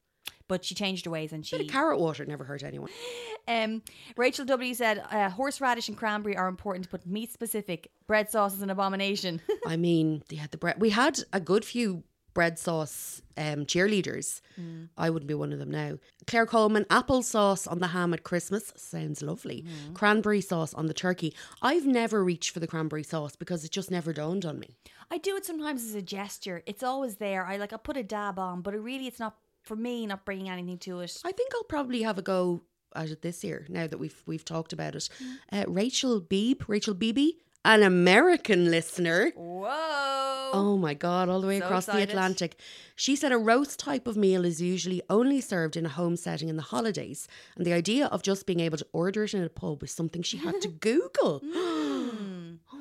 But 0.47 0.65
she 0.65 0.75
changed 0.75 1.05
her 1.05 1.11
ways 1.11 1.33
and 1.33 1.45
she. 1.45 1.67
carrot 1.67 1.99
water 1.99 2.25
never 2.25 2.45
hurt 2.45 2.63
anyone. 2.63 2.91
Um, 3.49 3.81
Rachel 4.19 4.45
W 4.45 4.75
said, 4.75 5.03
uh, 5.11 5.31
horseradish 5.31 5.89
and 5.89 5.97
cranberry 5.97 6.37
are 6.37 6.49
important, 6.49 6.91
but 6.91 7.07
meat 7.07 7.33
specific. 7.33 7.91
Bread 8.07 8.31
sauce 8.31 8.53
is 8.53 8.61
an 8.61 8.69
abomination. 8.69 9.41
I 9.67 9.79
mean, 9.79 10.23
they 10.29 10.37
had 10.37 10.51
the 10.51 10.59
bread. 10.59 10.79
We 10.79 10.91
had 10.91 11.21
a 11.33 11.41
good 11.41 11.65
few 11.65 12.03
bread 12.35 12.57
sauce 12.59 13.21
um, 13.37 13.67
cheerleaders. 13.67 14.41
Mm. 14.61 14.91
I 14.97 15.11
wouldn't 15.11 15.27
be 15.27 15.35
one 15.35 15.53
of 15.53 15.59
them 15.59 15.71
now. 15.71 15.99
Claire 16.27 16.47
Coleman, 16.47 16.87
apple 16.89 17.23
sauce 17.23 17.67
on 17.67 17.81
the 17.81 17.89
ham 17.89 18.15
at 18.15 18.23
Christmas. 18.23 18.73
Sounds 18.77 19.23
lovely. 19.23 19.63
Mm-hmm. 19.67 19.95
Cranberry 19.95 20.41
sauce 20.41 20.73
on 20.75 20.87
the 20.87 20.95
turkey. 20.95 21.35
I've 21.63 21.85
never 21.87 22.23
reached 22.23 22.51
for 22.51 22.61
the 22.61 22.69
cranberry 22.69 23.03
sauce 23.03 23.35
because 23.35 23.65
it 23.65 23.73
just 23.73 23.91
never 23.91 24.13
dawned 24.13 24.45
on 24.45 24.61
me. 24.61 24.77
I 25.11 25.19
do 25.19 25.37
it 25.37 25.47
sometimes 25.47 25.83
as 25.83 25.95
a 25.95 26.03
gesture. 26.03 26.63
It's 26.67 26.83
always 26.83 27.17
there. 27.17 27.45
I 27.45 27.57
like, 27.57 27.73
I 27.73 27.77
put 27.77 27.97
a 27.97 28.05
dab 28.05 28.39
on, 28.39 28.61
but 28.61 28.75
it 28.75 28.79
really, 28.79 29.07
it's 29.07 29.19
not, 29.19 29.37
for 29.69 29.77
me, 29.77 30.07
not 30.07 30.25
bringing 30.25 30.49
anything 30.51 30.79
to 30.79 31.01
it. 31.01 31.13
I 31.25 31.33
think 31.33 31.53
I'll 31.55 31.65
probably 31.77 32.03
have 32.03 32.19
a 32.19 32.23
go 32.23 32.63
at 32.97 33.11
it 33.11 33.23
this 33.23 33.45
year. 33.45 33.67
Now 33.69 33.87
that 33.87 33.99
we've 33.99 34.21
we've 34.27 34.45
talked 34.45 34.73
about 34.73 34.95
it, 34.97 35.09
Mm. 35.23 35.37
uh, 35.53 35.65
Rachel 35.81 36.21
Beebe, 36.21 36.65
Rachel 36.67 36.95
Beebe, 36.95 37.33
an 37.65 37.83
American 37.83 38.71
listener. 38.71 39.33
Whoa. 39.37 40.51
Oh 40.61 40.79
my 40.79 40.95
God, 40.95 41.29
all 41.29 41.41
the 41.43 41.47
way 41.47 41.59
So 41.61 41.67
across 41.67 41.87
the. 41.87 42.01
Atlantic. 42.03 42.59
She 42.97 43.15
said 43.17 43.33
a 43.33 43.37
roast 43.53 43.79
type 43.79 44.07
of 44.09 44.17
meal 44.17 44.45
is 44.47 44.63
usually 44.63 45.03
only 45.11 45.41
served 45.43 45.77
in 45.77 45.85
a 45.85 45.91
home 45.91 46.17
setting 46.17 46.49
in 46.49 46.57
the 46.57 46.63
holidays. 46.75 47.29
And 47.57 47.67
the 47.67 47.75
idea 47.75 48.07
of 48.07 48.23
just 48.23 48.47
being 48.47 48.61
able 48.61 48.79
to 48.79 48.87
order 48.93 49.25
it 49.25 49.35
in 49.35 49.43
a 49.45 49.51
pub 49.51 49.83
was 49.83 49.91
something 49.93 50.23
she 50.23 50.39
had 50.39 50.61
to 50.63 50.69
Google. 50.89 51.43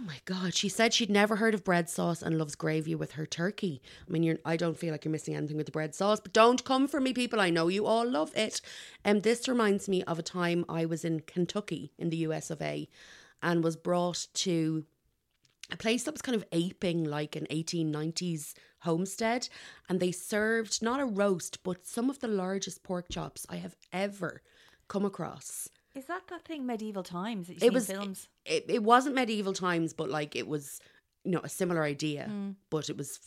My 0.08 0.20
God. 0.24 0.56
She 0.56 0.70
said 0.70 0.94
she'd 0.94 1.10
never 1.10 1.36
heard 1.36 1.54
of 1.54 1.66
bread 1.66 1.90
sauce 1.90 2.22
and 2.22 2.38
loves 2.38 2.56
gravy 2.56 2.96
with 2.96 3.12
her 3.12 3.26
turkey. 3.26 3.82
I 4.08 4.12
mean, 4.12 4.24
you're, 4.24 4.38
I 4.46 4.56
don't 4.56 4.78
feel 4.78 4.92
like 4.92 5.04
you're 5.04 5.12
missing 5.12 5.36
anything 5.36 5.58
with 5.58 5.66
the 5.66 5.72
bread 5.72 5.94
sauce, 5.94 6.22
but 6.22 6.32
don't 6.32 6.64
come 6.64 6.88
for 6.88 7.02
me, 7.02 7.14
people. 7.14 7.42
I 7.42 7.50
know 7.50 7.68
you 7.68 7.86
all 7.86 8.10
love 8.10 8.32
it. 8.36 8.62
And 9.04 9.22
this 9.22 9.50
reminds 9.50 9.90
me 9.90 10.04
of 10.04 10.18
a 10.18 10.24
time 10.24 10.64
I 10.70 10.86
was 10.86 11.04
in 11.04 11.20
Kentucky 11.20 11.92
in 11.98 12.10
the 12.10 12.18
US 12.18 12.50
of 12.50 12.62
A 12.62 12.88
and 13.44 13.64
was 13.64 13.76
brought 13.76 14.28
to 14.36 14.86
a 15.72 15.78
place 15.78 16.04
that 16.04 16.14
was 16.14 16.22
kind 16.22 16.36
of 16.38 16.46
aping 16.54 17.04
like 17.04 17.36
an 17.36 17.46
1890s 17.52 18.54
homestead 18.82 19.50
and 19.90 20.00
they 20.00 20.14
served 20.14 20.82
not 20.82 21.02
a 21.02 21.06
roast 21.06 21.62
but 21.64 21.86
some 21.86 22.10
of 22.10 22.20
the 22.20 22.28
largest 22.28 22.84
pork 22.84 23.10
chops 23.10 23.46
i 23.50 23.58
have 23.58 23.76
ever 23.92 24.42
come 24.88 25.04
across 25.04 25.68
Is 25.98 26.06
that 26.06 26.28
the 26.28 26.40
thing 26.40 26.66
medieval 26.66 27.04
times 27.04 27.48
that 27.48 27.64
it 27.64 27.74
was 27.74 27.88
films? 27.88 28.28
It, 28.46 28.66
it 28.70 28.84
wasn't 28.84 29.16
medieval 29.16 29.54
times 29.54 29.94
but 29.94 30.10
like 30.10 30.36
it 30.36 30.48
was 30.48 30.80
you 31.24 31.32
know 31.32 31.42
a 31.44 31.50
similar 31.50 31.84
idea 31.84 32.26
hmm. 32.26 32.52
but 32.70 32.90
it 32.90 32.98
was 32.98 33.20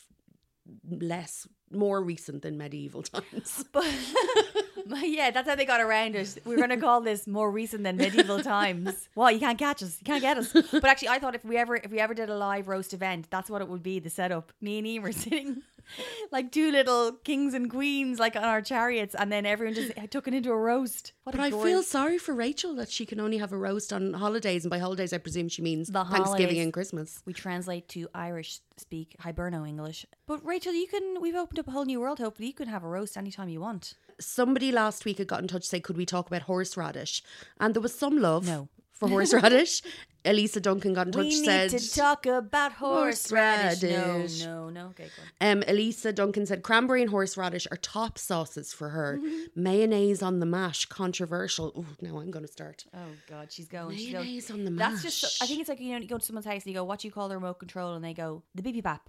less 0.89 1.49
more 1.73 2.03
recent 2.03 2.43
than 2.43 2.57
medieval 2.57 3.03
times 3.15 3.65
But 4.91 5.09
yeah, 5.09 5.31
that's 5.31 5.49
how 5.49 5.55
they 5.55 5.65
got 5.65 5.81
around 5.81 6.17
it. 6.17 6.39
We're 6.45 6.57
going 6.57 6.71
to 6.71 6.77
call 6.77 7.00
this 7.00 7.29
more 7.29 7.49
recent 7.49 7.85
than 7.85 7.97
medieval 7.97 8.43
times. 8.43 9.09
Well, 9.15 9.31
you 9.31 9.39
can't 9.39 9.59
catch 9.59 9.85
us. 9.85 9.99
You 10.00 10.05
can't 10.05 10.21
get 10.21 10.37
us. 10.37 10.53
But 10.53 10.85
actually, 10.85 11.09
I 11.09 11.21
thought 11.21 11.37
if 11.37 11.45
we 11.45 11.57
ever 11.57 11.77
if 11.77 11.93
we 11.93 12.00
ever 12.00 12.12
did 12.12 12.29
a 12.29 12.37
live 12.37 12.67
roast 12.67 12.93
event, 12.93 13.29
that's 13.31 13.49
what 13.49 13.62
it 13.62 13.69
would 13.69 13.85
be. 13.85 14.00
The 14.00 14.11
setup. 14.11 14.53
Me 14.61 14.79
and 14.79 14.87
Ian 14.87 15.03
were 15.03 15.12
sitting 15.12 15.62
like 16.32 16.52
two 16.52 16.70
little 16.70 17.12
kings 17.12 17.54
and 17.54 17.70
queens, 17.70 18.18
like 18.18 18.37
on 18.37 18.44
our 18.44 18.62
chariots, 18.62 19.14
and 19.18 19.30
then 19.32 19.47
everyone 19.47 19.75
just 19.75 19.92
took 20.11 20.26
it 20.28 20.35
into 20.35 20.50
a 20.50 20.56
roast. 20.56 21.12
What 21.25 21.35
but 21.37 21.40
a 21.40 21.44
I 21.44 21.50
glorious- 21.50 21.70
feel 21.75 21.82
sorry 21.82 22.18
for 22.18 22.35
Rachel 22.35 22.75
that 22.76 22.90
she 22.90 23.06
can 23.06 23.20
only 23.20 23.38
have 23.38 23.52
a 23.52 23.56
roast 23.59 23.92
on 23.92 24.14
holidays, 24.14 24.64
and 24.64 24.70
by 24.70 24.78
holidays 24.78 25.12
I 25.12 25.18
presume 25.18 25.49
she 25.49 25.62
means 25.62 25.88
The 25.88 26.04
Thanksgiving 26.04 26.25
holidays. 26.25 26.64
and 26.64 26.73
Christmas. 26.73 27.23
we 27.26 27.32
translate 27.32 27.88
to 27.90 28.09
Irish 28.14 28.61
speak 28.76 29.14
Hiberno 29.23 29.68
English. 29.68 30.06
But 30.26 30.44
Rachel, 30.44 30.73
you 30.73 30.87
can. 30.87 31.20
We've 31.20 31.35
opened 31.35 31.59
up 31.59 31.68
a 31.68 31.70
whole 31.70 31.85
new 31.85 32.00
world. 32.00 32.18
Hopefully, 32.18 32.49
you 32.49 32.54
can 32.54 32.68
have 32.68 32.85
a 32.85 32.88
roast 32.88 33.16
anytime 33.16 33.49
you 33.49 33.61
want. 33.61 33.94
somebody 34.20 34.70
last 34.70 35.04
week 35.06 35.18
had 35.18 35.26
got 35.26 35.40
in 35.40 35.49
touch 35.49 35.62
to 35.62 35.68
say, 35.68 35.80
could 35.80 35.97
we 35.97 36.04
talk 36.06 36.26
about 36.26 36.42
horseradish? 36.42 37.23
And 37.59 37.75
there 37.75 37.80
was 37.82 37.94
some 37.94 38.18
love 38.20 38.47
No. 38.47 38.68
for 38.92 39.09
horseradish. 39.09 39.82
Elisa 40.25 40.61
Duncan 40.61 40.93
got 40.95 41.07
in 41.07 41.12
touch, 41.12 41.23
we 41.23 41.29
need 41.31 41.45
said, 41.45 41.71
to 41.71 41.95
talk 41.95 42.27
about 42.27 42.73
horseradish. 42.73 43.81
Horseradish. 43.81 44.45
No, 44.45 44.69
no, 44.69 44.71
no. 44.71 44.87
Okay, 44.89 45.09
um, 45.41 45.62
Elisa 45.67 46.12
Duncan 46.12 46.47
said, 46.47 46.62
cranberry 46.62 47.00
and 47.00 47.11
horseradish 47.11 47.67
are 47.71 47.77
top 47.79 48.19
sauces 48.19 48.73
for 48.73 48.91
her. 48.91 49.19
Mm-hmm. 49.19 49.62
Mayonnaise 49.62 50.23
on 50.23 50.41
the 50.41 50.47
mash, 50.47 50.87
controversial. 50.87 51.73
Oh, 51.77 51.87
now 52.00 52.19
I'm 52.19 52.31
going 52.31 52.45
to 52.45 52.53
start. 52.53 52.85
Oh 52.95 52.99
God, 53.29 53.50
she's 53.50 53.69
going. 53.69 53.97
She's 53.97 54.12
going. 54.12 54.25
Mayonnaise 54.27 54.50
on 54.50 54.65
the 54.65 54.71
mash. 54.71 55.03
That's 55.03 55.21
just. 55.21 55.43
I 55.43 55.47
think 55.47 55.61
it's 55.61 55.69
like 55.69 55.81
you 55.81 55.93
know, 55.93 55.99
you 55.99 56.09
go 56.09 56.19
to 56.19 56.25
someone's 56.25 56.47
house 56.47 56.62
and 56.62 56.67
you 56.67 56.75
go, 56.75 56.85
"What 56.85 57.00
do 57.00 57.09
you 57.09 57.12
call 57.12 57.29
the 57.29 57.37
remote 57.37 57.59
control?" 57.59 57.95
And 57.95 58.05
they 58.05 58.15
go, 58.15 58.43
"The 58.55 58.62
bippy 58.62 58.83
bap." 58.83 59.09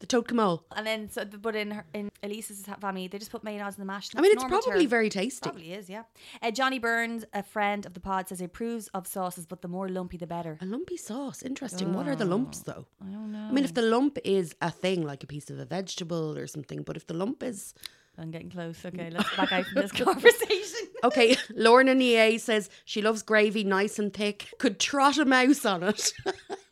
The 0.00 0.06
Toad 0.06 0.28
Camole. 0.28 0.62
And 0.76 0.86
then, 0.86 1.10
so, 1.10 1.24
but 1.24 1.56
in 1.56 1.72
her, 1.72 1.84
in 1.92 2.10
Elisa's 2.22 2.64
family, 2.80 3.08
they 3.08 3.18
just 3.18 3.32
put 3.32 3.42
mayonnaise 3.42 3.74
in 3.74 3.80
the 3.80 3.84
mash. 3.84 4.10
I 4.14 4.20
mean, 4.20 4.32
it's 4.32 4.44
probably 4.44 4.84
her. 4.84 4.88
very 4.88 5.08
tasty. 5.08 5.42
Probably 5.42 5.72
is, 5.72 5.90
yeah. 5.90 6.04
Uh, 6.40 6.52
Johnny 6.52 6.78
Burns, 6.78 7.24
a 7.32 7.42
friend 7.42 7.84
of 7.84 7.94
the 7.94 8.00
pod, 8.00 8.28
says 8.28 8.38
he 8.38 8.44
approves 8.44 8.88
of 8.88 9.06
sauces, 9.08 9.44
but 9.44 9.60
the 9.60 9.68
more 9.68 9.88
lumpy, 9.88 10.16
the 10.16 10.26
better. 10.26 10.56
A 10.60 10.66
lumpy 10.66 10.96
sauce. 10.96 11.42
Interesting. 11.42 11.92
What 11.94 12.06
are 12.06 12.14
the 12.14 12.24
lumps, 12.24 12.60
though? 12.60 12.86
I 13.02 13.10
don't 13.10 13.32
know. 13.32 13.48
I 13.48 13.52
mean, 13.52 13.64
if 13.64 13.74
the 13.74 13.82
lump 13.82 14.18
is 14.24 14.54
a 14.62 14.70
thing, 14.70 15.04
like 15.04 15.24
a 15.24 15.26
piece 15.26 15.50
of 15.50 15.58
a 15.58 15.64
vegetable 15.64 16.38
or 16.38 16.46
something, 16.46 16.82
but 16.82 16.96
if 16.96 17.06
the 17.06 17.14
lump 17.14 17.42
is 17.42 17.74
I'm 18.18 18.32
getting 18.32 18.50
close. 18.50 18.84
Okay, 18.84 19.10
let's 19.10 19.36
back 19.36 19.52
out 19.52 19.64
from 19.66 19.82
this 19.82 19.92
conversation. 20.04 20.74
Okay, 21.04 21.36
Lorna 21.54 21.94
Nie 21.94 22.38
says 22.38 22.68
she 22.84 23.02
loves 23.02 23.22
gravy 23.22 23.62
nice 23.62 24.00
and 24.00 24.12
thick. 24.12 24.52
Could 24.58 24.80
trot 24.80 25.16
a 25.16 25.24
mouse 25.24 25.64
on 25.64 25.84
it. 25.84 26.12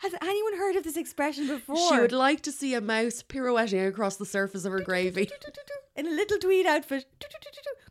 Has 0.00 0.12
anyone 0.20 0.56
heard 0.58 0.76
of 0.76 0.84
this 0.84 0.96
expression 0.96 1.46
before? 1.48 1.76
She 1.76 1.98
would 2.00 2.12
like 2.12 2.42
to 2.42 2.52
see 2.52 2.74
a 2.74 2.80
mouse 2.80 3.22
pirouetting 3.22 3.86
across 3.86 4.16
the 4.16 4.26
surface 4.26 4.64
of 4.64 4.72
her 4.72 4.80
gravy. 4.80 5.30
in 5.96 6.06
a 6.06 6.10
little 6.10 6.38
tweed 6.38 6.66
outfit. 6.66 7.06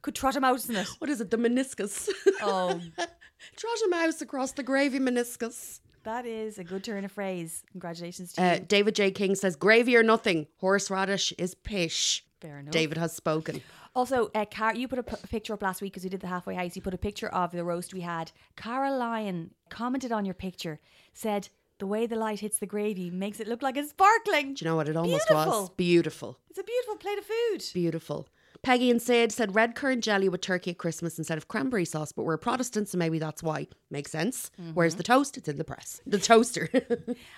Could 0.01 0.15
trot 0.15 0.35
a 0.35 0.39
mouse 0.41 0.69
in 0.69 0.75
it. 0.75 0.88
What 1.00 1.09
is 1.09 1.19
it? 1.21 1.31
The 1.31 1.38
meniscus. 1.38 2.09
Oh, 2.41 2.79
Trot 3.57 3.77
a 3.85 3.89
mouse 3.89 4.21
across 4.21 4.51
the 4.53 4.63
gravy 4.63 5.00
meniscus. 5.00 5.79
that 6.03 6.25
is 6.25 6.57
a 6.57 6.63
good 6.63 6.83
turn 6.83 7.03
of 7.05 7.12
phrase. 7.12 7.63
Congratulations 7.71 8.33
to 8.33 8.43
Uh, 8.43 8.53
you. 8.55 8.59
David 8.62 8.95
J. 8.95 9.12
King 9.12 9.35
says 9.35 9.55
gravy 9.55 9.95
or 9.95 10.03
nothing. 10.03 10.47
Horseradish 10.57 11.31
is 11.38 11.53
pish. 11.55 12.24
Fair 12.41 12.59
enough. 12.59 12.71
David 12.71 12.97
has 12.97 13.13
spoken. 13.15 13.62
Also, 13.95 14.29
uh, 14.35 14.45
Car- 14.45 14.75
you 14.75 14.88
put 14.88 15.00
a 15.00 15.03
p- 15.03 15.15
picture 15.29 15.53
up 15.53 15.62
last 15.62 15.81
week 15.81 15.93
because 15.93 16.03
we 16.03 16.09
did 16.09 16.19
the 16.21 16.27
halfway 16.27 16.53
house. 16.55 16.75
You 16.75 16.81
put 16.81 16.93
a 16.93 16.97
picture 16.97 17.27
of 17.29 17.51
the 17.51 17.63
roast 17.63 17.93
we 17.93 18.01
had. 18.01 18.31
Cara 18.55 18.91
Lyon 18.95 19.51
commented 19.69 20.12
on 20.12 20.25
your 20.25 20.33
picture, 20.33 20.79
said 21.13 21.50
the 21.79 21.88
way 21.88 22.05
the 22.05 22.15
light 22.15 22.39
hits 22.39 22.60
the 22.60 22.65
gravy 22.65 23.10
makes 23.10 23.39
it 23.39 23.48
look 23.48 23.62
like 23.62 23.77
it's 23.77 23.89
sparkling. 23.89 24.53
Do 24.53 24.63
you 24.63 24.72
know 24.72 24.75
what 24.75 24.88
it 24.88 24.96
almost 24.96 25.29
was? 25.29 25.46
Beautiful. 25.46 25.74
Beautiful. 25.75 26.39
It's 26.50 26.60
a 26.60 26.63
beautiful 26.63 26.96
plate 26.96 27.17
of 27.20 27.25
food. 27.25 27.63
Beautiful. 27.74 28.27
Peggy 28.65 28.89
and 28.89 29.00
Sid 29.00 29.31
said 29.31 29.53
red 29.53 29.75
currant 29.75 30.03
jelly 30.03 30.27
with 30.27 30.41
turkey 30.41 30.72
at 30.72 30.79
Christmas 30.79 31.19
instead 31.19 31.38
of 31.38 31.48
cranberry 31.48 31.86
sauce, 31.86 32.12
but 32.12 32.24
we're 32.24 32.36
Protestants, 32.36 32.91
so 32.91 32.98
maybe 32.98 33.19
that's 33.19 33.43
why. 33.43 33.67
Makes 33.91 34.10
sense. 34.10 34.50
Mm-hmm. 34.60 34.72
Where's 34.72 34.95
the 34.95 35.03
toast? 35.03 35.38
It's 35.38 35.48
in 35.48 35.57
the 35.57 35.63
press. 35.63 36.01
The 36.07 36.17
toaster. 36.17 36.69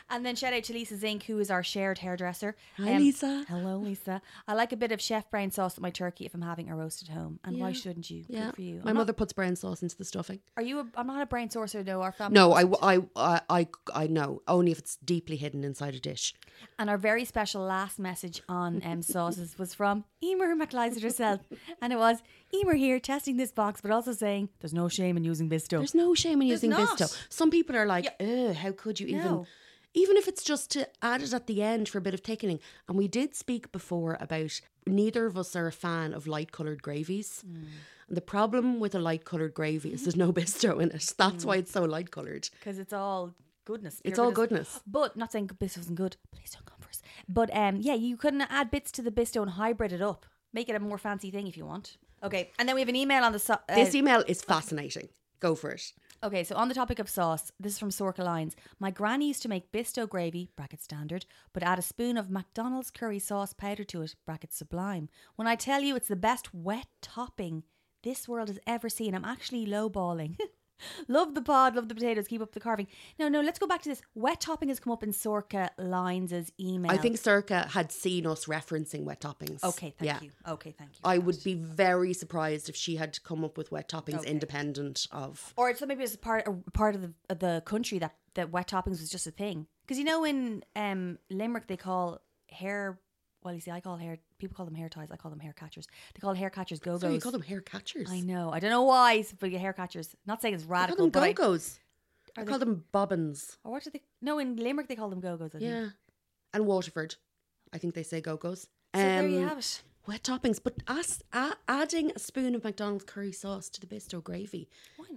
And 0.10 0.26
then 0.26 0.38
shout 0.38 0.54
out 0.54 0.64
to 0.64 0.74
Lisa 0.74 0.96
Zink, 0.96 1.24
who 1.24 1.38
is 1.40 1.52
our 1.52 1.62
shared 1.62 1.98
hairdresser. 1.98 2.56
Um, 2.80 2.86
Hi, 2.86 2.98
Lisa. 2.98 3.46
Hello, 3.50 3.78
Lisa. 3.78 4.22
I 4.48 4.54
like 4.54 4.72
a 4.72 4.78
bit 4.78 4.94
of 4.94 5.02
chef 5.02 5.30
brown 5.30 5.52
sauce 5.52 5.76
with 5.76 5.82
my 5.84 5.90
turkey 5.90 6.26
if 6.26 6.34
I'm 6.34 6.42
having 6.42 6.70
a 6.70 6.76
roast 6.78 7.04
at 7.04 7.10
home. 7.10 7.40
And 7.44 7.60
why 7.60 7.74
shouldn't 7.74 8.10
you? 8.10 8.24
yeah. 8.30 8.46
Good 8.46 8.56
for 8.56 8.62
you. 8.62 8.76
My 8.76 8.80
I'm 8.80 8.86
not- 8.96 9.02
mother 9.02 9.14
puts 9.14 9.34
brown 9.34 9.58
sauce 9.58 9.84
into 9.84 9.98
the 9.98 10.06
stuffing. 10.06 10.40
are 10.56 10.64
you? 10.64 10.80
A, 10.80 10.88
I'm 10.96 11.08
not 11.08 11.22
a 11.22 11.26
brain 11.26 11.50
saucer 11.50 11.84
though. 11.84 12.02
Our 12.02 12.14
family. 12.14 12.36
No, 12.36 12.54
I, 12.54 12.64
doesn't. 12.64 12.80
I, 12.82 13.00
I, 13.18 13.42
I, 13.50 13.68
I 13.94 14.08
know. 14.08 14.42
Only 14.48 14.72
if 14.72 14.80
it's 14.80 14.96
deeply 14.96 15.36
hidden 15.36 15.66
inside 15.66 15.94
a 15.94 16.00
dish. 16.00 16.34
And 16.80 16.90
our 16.90 16.98
very 16.98 17.26
special 17.26 17.62
last 17.64 18.00
message 18.00 18.42
on 18.48 18.82
um, 18.86 19.02
sauces 19.02 19.60
was 19.60 19.74
from 19.74 20.06
Emer 20.24 20.56
McLeod 20.56 21.02
herself. 21.02 21.42
And 21.82 21.94
it 21.94 21.98
was 21.98 22.22
Emer 22.54 22.74
here 22.74 23.00
testing 23.00 23.38
this 23.38 23.52
box, 23.52 23.82
but 23.82 23.92
also 23.92 24.14
saying 24.14 24.50
there's 24.60 24.74
no 24.74 24.88
shame 24.88 25.18
in 25.18 25.24
using 25.24 25.50
Bisto. 25.50 25.78
There's 25.78 25.96
no 25.96 26.16
shame 26.16 26.42
in 26.42 26.48
There's 26.48 26.64
using 26.64 26.72
not. 26.72 26.98
Bisto. 26.98 27.26
Some 27.30 27.52
people 27.52 27.76
are 27.76 27.86
like, 27.86 28.08
Ugh, 28.20 28.56
how 28.56 28.72
could 28.72 29.00
you 29.00 29.08
even? 29.08 29.24
No. 29.24 29.46
Even 29.94 30.18
if 30.18 30.28
it's 30.28 30.44
just 30.44 30.70
to 30.72 30.88
add 31.02 31.22
it 31.22 31.34
at 31.34 31.48
the 31.48 31.62
end 31.62 31.90
for 31.90 31.98
a 31.98 32.02
bit 32.02 32.14
of 32.14 32.20
thickening. 32.22 32.60
And 32.88 32.98
we 32.98 33.08
did 33.08 33.36
speak 33.36 33.72
before 33.72 34.18
about 34.20 34.62
neither 34.86 35.26
of 35.26 35.38
us 35.38 35.56
are 35.56 35.68
a 35.68 35.72
fan 35.72 36.14
of 36.14 36.28
light 36.28 36.52
coloured 36.52 36.84
gravies. 36.84 37.44
Mm. 37.48 37.66
And 38.08 38.18
the 38.18 38.22
problem 38.22 38.80
with 38.80 38.96
a 38.96 39.00
light 39.00 39.26
coloured 39.26 39.54
gravy 39.54 39.94
is 39.94 40.04
there's 40.04 40.16
no 40.16 40.32
Bisto 40.34 40.82
in 40.82 40.92
it. 40.92 41.14
That's 41.18 41.46
why 41.46 41.58
it's 41.58 41.72
so 41.72 41.84
light 41.84 42.12
coloured. 42.12 42.50
Because 42.60 42.78
it's 42.80 42.94
all 42.94 43.34
goodness. 43.66 44.02
It's 44.04 44.20
all 44.20 44.32
goodness. 44.32 44.82
But 44.86 45.18
not 45.18 45.32
saying 45.32 45.48
Bisto 45.48 45.80
isn't 45.80 45.96
good. 45.96 46.18
Please 46.32 46.52
don't 46.52 46.66
first. 46.66 46.77
But 47.28 47.50
um, 47.56 47.78
yeah, 47.82 47.94
you 47.96 48.18
can 48.18 48.42
add 48.42 48.72
bits 48.72 48.92
to 48.94 49.02
the 49.02 49.12
Bisto 49.12 49.42
and 49.42 49.52
hybrid 49.52 49.92
it 49.94 50.02
up. 50.02 50.26
Make 50.54 50.70
it 50.70 50.76
a 50.76 50.80
more 50.80 50.98
fancy 50.98 51.32
thing 51.32 51.48
if 51.48 51.58
you 51.58 51.66
want. 51.66 51.98
Okay. 52.24 52.52
And 52.58 52.68
then 52.68 52.76
we 52.76 52.82
have 52.82 52.90
an 52.90 52.96
email 52.96 53.24
on 53.24 53.32
the. 53.32 53.40
So- 53.40 53.60
uh, 53.70 53.76
This 53.76 53.94
email 53.96 54.24
is 54.28 54.44
fascinating. 54.44 55.10
Go 55.40 55.54
for 55.56 55.70
it. 55.72 55.94
Okay, 56.24 56.44
so 56.44 56.56
on 56.56 56.68
the 56.68 56.74
topic 56.74 56.98
of 56.98 57.08
sauce, 57.10 57.52
this 57.60 57.74
is 57.74 57.80
from 57.80 57.92
Sorcha 57.92 58.24
Lines. 58.24 58.56
My 58.80 58.90
granny 58.90 59.28
used 59.28 59.44
to 59.44 59.50
make 59.50 59.72
Bisto 59.72 60.10
gravy, 60.10 60.50
bracket 60.56 60.82
standard, 60.82 61.28
but 61.54 61.62
add 61.62 61.78
a 61.78 61.84
spoon 61.84 62.18
of 62.18 62.32
McDonald's 62.32 62.90
curry 62.90 63.20
sauce 63.20 63.54
powder 63.54 63.84
to 63.84 64.02
it, 64.02 64.16
bracket 64.26 64.52
sublime. 64.52 65.10
When 65.36 65.48
I 65.48 65.56
tell 65.56 65.82
you 65.84 65.96
it's 65.96 66.08
the 66.08 66.16
best 66.16 66.56
wet 66.56 66.88
topping 67.04 67.64
this 68.02 68.28
world 68.28 68.48
has 68.48 68.58
ever 68.66 68.90
seen, 68.90 69.14
I'm 69.14 69.26
actually 69.26 69.68
lowballing. 69.68 70.38
love 71.08 71.36
the 71.36 71.42
pod, 71.42 71.76
love 71.76 71.88
the 71.88 71.96
potatoes, 71.96 72.28
keep 72.28 72.42
up 72.42 72.54
the 72.54 72.60
carving. 72.60 72.88
No, 73.20 73.28
no, 73.30 73.42
let's 73.42 73.60
go 73.60 73.68
back 73.68 73.82
to 73.84 73.90
this. 73.90 74.02
Wet 74.16 74.42
topping 74.42 74.70
has 74.70 74.80
come 74.80 74.94
up 74.94 75.04
in 75.04 75.12
Sorcha 75.12 75.70
Lines' 75.78 76.52
email. 76.60 76.92
I 76.92 76.98
think 76.98 77.18
Sorcha 77.18 77.70
had 77.70 77.92
seen 77.92 78.26
us 78.26 78.46
referencing 78.46 79.04
wet 79.04 79.22
toppings. 79.22 79.64
Okay, 79.64 79.94
thank 79.98 80.02
yeah. 80.02 80.20
you. 80.22 80.32
Okay, 80.48 80.74
thank 80.78 80.92
you. 80.92 81.00
I 81.04 81.18
would 81.18 81.44
be 81.44 81.56
very 81.56 82.14
surprised 82.14 82.70
if 82.70 82.76
she 82.76 82.96
had 82.96 83.22
come 83.24 83.44
up 83.44 83.58
with 83.58 83.72
wet 83.72 83.90
toppings 83.90 84.26
independent 84.26 85.08
of. 85.12 85.54
Or 85.58 85.70
it's 85.70 85.82
maybe 85.86 86.04
it's 86.04 86.16
a 86.16 86.18
part 86.18 86.48
a 86.48 86.72
part 86.72 86.96
of 86.96 87.02
the 87.02 87.14
of 87.30 87.40
the 87.40 87.62
country 87.66 88.00
that 88.00 88.16
that 88.36 88.52
wet 88.52 88.68
toppings 88.68 89.00
was 89.00 89.10
just 89.10 89.28
a 89.28 89.32
thing. 89.32 89.68
Because 89.86 89.98
you 89.98 90.06
know 90.06 90.24
in 90.24 90.64
um 90.76 91.18
Limerick 91.30 91.68
they 91.68 91.78
call 91.78 92.22
hair. 92.50 93.00
Well, 93.48 93.56
you 93.56 93.62
see, 93.62 93.72
I 93.72 93.80
call 93.80 93.96
hair. 93.96 94.18
People 94.40 94.58
call 94.58 94.66
them 94.66 94.76
hair 94.76 94.90
ties. 94.90 95.08
I 95.10 95.16
call 95.16 95.32
them 95.32 95.40
hair 95.40 95.54
catchers. 95.54 95.88
They 96.14 96.20
call 96.20 96.34
hair 96.34 96.50
catchers 96.50 96.80
go 96.82 96.98
So 96.98 97.08
you 97.08 97.14
go's. 97.14 97.24
call 97.24 97.32
them 97.32 97.42
hair 97.44 97.62
catchers. 97.62 98.10
I 98.12 98.20
know. 98.20 98.52
I 98.52 98.60
don't 98.60 98.72
know 98.72 98.84
why, 98.84 99.24
but 99.40 99.54
hair 99.54 99.72
catchers. 99.72 100.14
Not 100.26 100.42
saying 100.42 100.56
it's 100.56 100.64
I 100.66 100.68
call 100.68 100.74
radical, 100.74 101.06
them 101.06 101.12
but 101.12 101.24
I, 101.24 101.32
go 101.32 101.44
go's. 101.52 101.80
I 102.38 102.42
Are 102.42 102.46
call 102.46 102.60
them 102.60 102.84
bobbins. 102.92 103.56
or 103.64 103.72
what 103.72 103.86
do 103.86 103.90
they? 103.90 104.02
No, 104.22 104.38
in 104.40 104.58
Limerick 104.58 104.90
they 104.90 104.98
call 104.98 105.10
them 105.10 105.22
go 105.22 105.38
go's. 105.38 105.62
Yeah. 105.62 105.92
And 106.54 106.66
Waterford. 106.66 107.16
I 107.72 107.78
think 107.78 107.94
they 107.94 108.04
say 108.04 108.20
go 108.20 108.36
go's. 108.36 108.64
So 108.94 109.02
there 109.02 109.26
you 109.26 109.40
Um, 109.44 109.48
have 109.48 109.60
it. 109.60 109.82
Wet 110.08 110.24
toppings, 110.24 110.60
but 110.62 110.76
a, 110.88 111.54
adding 111.70 112.12
a 112.16 112.20
spoon 112.20 112.54
of 112.54 112.66
McDonald's 112.66 113.06
curry 113.06 113.32
sauce 113.32 113.70
to 113.70 113.80
the 113.80 113.88
Bisto 113.88 114.22
gravy 114.22 114.68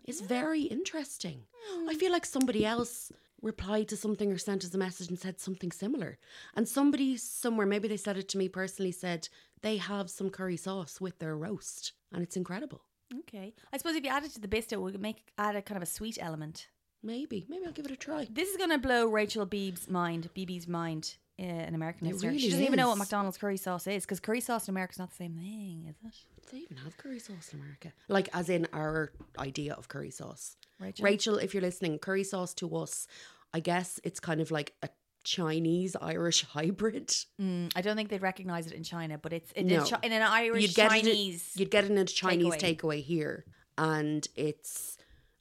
is 0.04 0.20
very 0.20 0.62
interesting. 0.62 1.42
Hmm. 1.66 1.88
I 1.88 1.94
feel 1.94 2.12
like 2.12 2.26
somebody 2.26 2.64
else 2.64 3.10
replied 3.42 3.88
to 3.88 3.96
something 3.96 4.30
or 4.32 4.38
sent 4.38 4.64
us 4.64 4.74
a 4.74 4.78
message 4.78 5.08
and 5.08 5.18
said 5.18 5.40
something 5.40 5.72
similar. 5.72 6.18
And 6.54 6.68
somebody 6.68 7.16
somewhere, 7.16 7.66
maybe 7.66 7.88
they 7.88 7.96
said 7.96 8.16
it 8.16 8.28
to 8.30 8.38
me 8.38 8.48
personally, 8.48 8.92
said 8.92 9.28
they 9.62 9.76
have 9.76 10.10
some 10.10 10.30
curry 10.30 10.56
sauce 10.56 11.00
with 11.00 11.18
their 11.18 11.36
roast 11.36 11.92
and 12.12 12.22
it's 12.22 12.36
incredible. 12.36 12.82
Okay. 13.20 13.54
I 13.72 13.76
suppose 13.76 13.96
if 13.96 14.04
you 14.04 14.10
add 14.10 14.24
it 14.24 14.32
to 14.32 14.40
the 14.40 14.48
bisto, 14.48 14.72
it 14.72 14.80
would 14.80 15.00
make 15.00 15.32
add 15.38 15.56
a 15.56 15.62
kind 15.62 15.76
of 15.76 15.82
a 15.82 15.86
sweet 15.86 16.18
element. 16.20 16.68
Maybe, 17.02 17.46
maybe 17.48 17.64
I'll 17.66 17.72
give 17.72 17.86
it 17.86 17.90
a 17.90 17.96
try. 17.96 18.26
This 18.30 18.50
is 18.50 18.56
going 18.58 18.70
to 18.70 18.78
blow 18.78 19.06
Rachel 19.06 19.46
Beebe's 19.46 19.88
mind, 19.88 20.28
Beebe's 20.34 20.68
mind, 20.68 21.16
uh, 21.40 21.44
an 21.44 21.74
American 21.74 22.06
It 22.06 22.22
really 22.22 22.38
she 22.38 22.50
doesn't 22.50 22.64
even 22.64 22.76
know 22.76 22.90
what 22.90 22.98
McDonald's 22.98 23.38
curry 23.38 23.56
sauce 23.56 23.86
is 23.86 24.04
because 24.04 24.20
curry 24.20 24.42
sauce 24.42 24.68
in 24.68 24.72
America 24.72 24.92
is 24.92 24.98
not 24.98 25.08
the 25.08 25.16
same 25.16 25.34
thing, 25.34 25.86
is 25.88 25.96
it? 26.04 26.50
They 26.52 26.58
even 26.58 26.76
have 26.78 26.98
curry 26.98 27.18
sauce 27.18 27.52
in 27.54 27.60
America. 27.60 27.92
Like, 28.08 28.28
as 28.34 28.50
in 28.50 28.66
our 28.72 29.12
idea 29.38 29.72
of 29.74 29.88
curry 29.88 30.10
sauce. 30.10 30.56
Rachel? 30.80 31.04
Rachel, 31.04 31.36
if 31.38 31.54
you're 31.54 31.62
listening, 31.62 31.98
curry 31.98 32.24
sauce 32.24 32.54
to 32.54 32.74
us, 32.76 33.06
I 33.54 33.60
guess 33.60 34.00
it's 34.04 34.18
kind 34.20 34.40
of 34.40 34.50
like 34.50 34.74
a 34.82 34.88
Chinese 35.22 35.94
Irish 36.00 36.44
hybrid. 36.54 37.08
Mm, 37.40 37.70
I 37.76 37.82
don't 37.82 37.96
think 37.96 38.08
they'd 38.08 38.22
recognize 38.22 38.66
it 38.66 38.72
in 38.72 38.82
China, 38.82 39.18
but 39.18 39.32
it's 39.32 39.52
it 39.54 39.64
No. 39.66 39.84
chi- 39.84 39.98
in 40.02 40.12
an 40.12 40.22
Irish 40.22 40.62
you'd 40.62 40.74
get 40.74 40.90
Chinese. 40.90 41.52
It, 41.54 41.60
you'd 41.60 41.70
get 41.70 41.84
it 41.84 41.90
in 41.90 41.98
a 41.98 42.04
Chinese 42.04 42.54
takeaway. 42.54 42.76
takeaway. 42.78 43.02
here, 43.02 43.44
and 43.78 44.26
it's. 44.34 44.96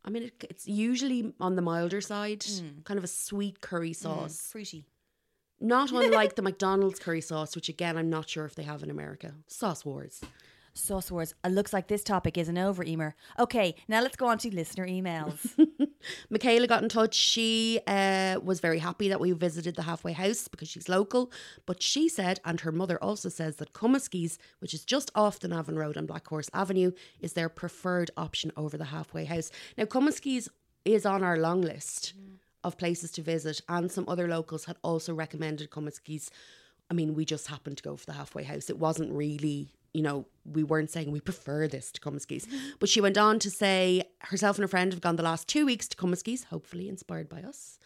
I 0.05 0.09
mean, 0.11 0.23
it, 0.23 0.45
it's 0.49 0.65
usually 0.67 1.33
on 1.39 1.55
the 1.55 1.61
milder 1.61 2.01
side, 2.01 2.39
Mm. 2.39 2.83
kind 2.85 2.97
of 2.97 3.03
a 3.03 3.07
sweet 3.07 3.61
curry 3.61 3.93
sauce. 3.93 4.41
fruity. 4.51 4.85
Not 5.61 5.91
unlike 5.93 6.35
the 6.35 6.41
McDonald's 6.41 6.99
curry 6.99 7.19
sauce, 7.21 7.53
which 7.55 7.67
again, 7.69 7.97
I'm 7.97 8.09
not 8.09 8.29
sure 8.29 8.45
if 8.45 8.55
they 8.55 8.63
have 8.63 8.81
in 8.81 8.89
America. 8.89 9.33
Sauce 9.47 9.83
Wars. 9.85 10.21
Sauce 10.73 11.11
wars. 11.11 11.33
It 11.43 11.49
looks 11.49 11.73
like 11.73 11.87
this 11.87 12.03
topic 12.03 12.37
isn't 12.37 12.57
over, 12.57 12.83
Emer. 12.83 13.15
Okay, 13.37 13.75
now 13.87 14.01
let's 14.01 14.15
go 14.15 14.27
on 14.27 14.37
to 14.39 14.53
listener 14.53 14.87
emails. 14.87 15.57
Michaela 16.29 16.67
got 16.67 16.83
in 16.83 16.89
touch. 16.89 17.15
She 17.15 17.79
uh, 17.87 18.39
was 18.43 18.59
very 18.59 18.79
happy 18.79 19.09
that 19.09 19.19
we 19.19 19.31
visited 19.31 19.75
the 19.75 19.83
halfway 19.83 20.13
house 20.13 20.47
because 20.47 20.69
she's 20.69 20.89
local. 20.89 21.31
But 21.65 21.81
she 21.81 22.09
said, 22.09 22.39
and 22.45 22.61
her 22.61 22.71
mother 22.71 23.01
also 23.01 23.29
says, 23.29 23.57
that 23.57 23.73
Cummiskey's, 23.73 24.39
which 24.59 24.73
is 24.73 24.83
just 24.85 25.11
off 25.15 25.39
the 25.39 25.47
Navan 25.47 25.77
Road 25.77 25.97
on 25.97 26.05
Black 26.05 26.27
Horse 26.27 26.49
Avenue, 26.53 26.91
is 27.19 27.33
their 27.33 27.49
preferred 27.49 28.11
option 28.17 28.51
over 28.55 28.77
the 28.77 28.85
halfway 28.85 29.25
house. 29.25 29.51
Now, 29.77 29.85
Cummiskey's 29.85 30.49
is 30.85 31.05
on 31.05 31.23
our 31.23 31.37
long 31.37 31.61
list 31.61 32.13
of 32.63 32.77
places 32.77 33.11
to 33.11 33.21
visit, 33.21 33.61
and 33.69 33.91
some 33.91 34.05
other 34.07 34.27
locals 34.27 34.65
had 34.65 34.77
also 34.83 35.13
recommended 35.13 35.69
Cummiskey's. 35.69 36.29
I 36.89 36.93
mean, 36.93 37.13
we 37.13 37.23
just 37.23 37.47
happened 37.47 37.77
to 37.77 37.83
go 37.83 37.95
for 37.95 38.05
the 38.05 38.13
halfway 38.13 38.43
house. 38.43 38.69
It 38.69 38.79
wasn't 38.79 39.11
really, 39.13 39.69
you 39.93 40.01
know, 40.01 40.25
we 40.45 40.63
weren't 40.63 40.89
saying 40.89 41.11
we 41.11 41.19
prefer 41.19 41.67
this 41.67 41.91
to 41.91 42.01
Cummiskey's. 42.01 42.47
But 42.79 42.89
she 42.89 43.01
went 43.01 43.17
on 43.17 43.39
to 43.39 43.49
say 43.49 44.03
herself 44.21 44.57
and 44.57 44.65
a 44.65 44.67
friend 44.67 44.91
have 44.93 45.01
gone 45.01 45.15
the 45.15 45.23
last 45.23 45.47
two 45.47 45.65
weeks 45.65 45.87
to 45.89 45.97
Cummiskey's, 45.97 46.45
hopefully 46.45 46.89
inspired 46.89 47.29
by 47.29 47.41
us, 47.41 47.79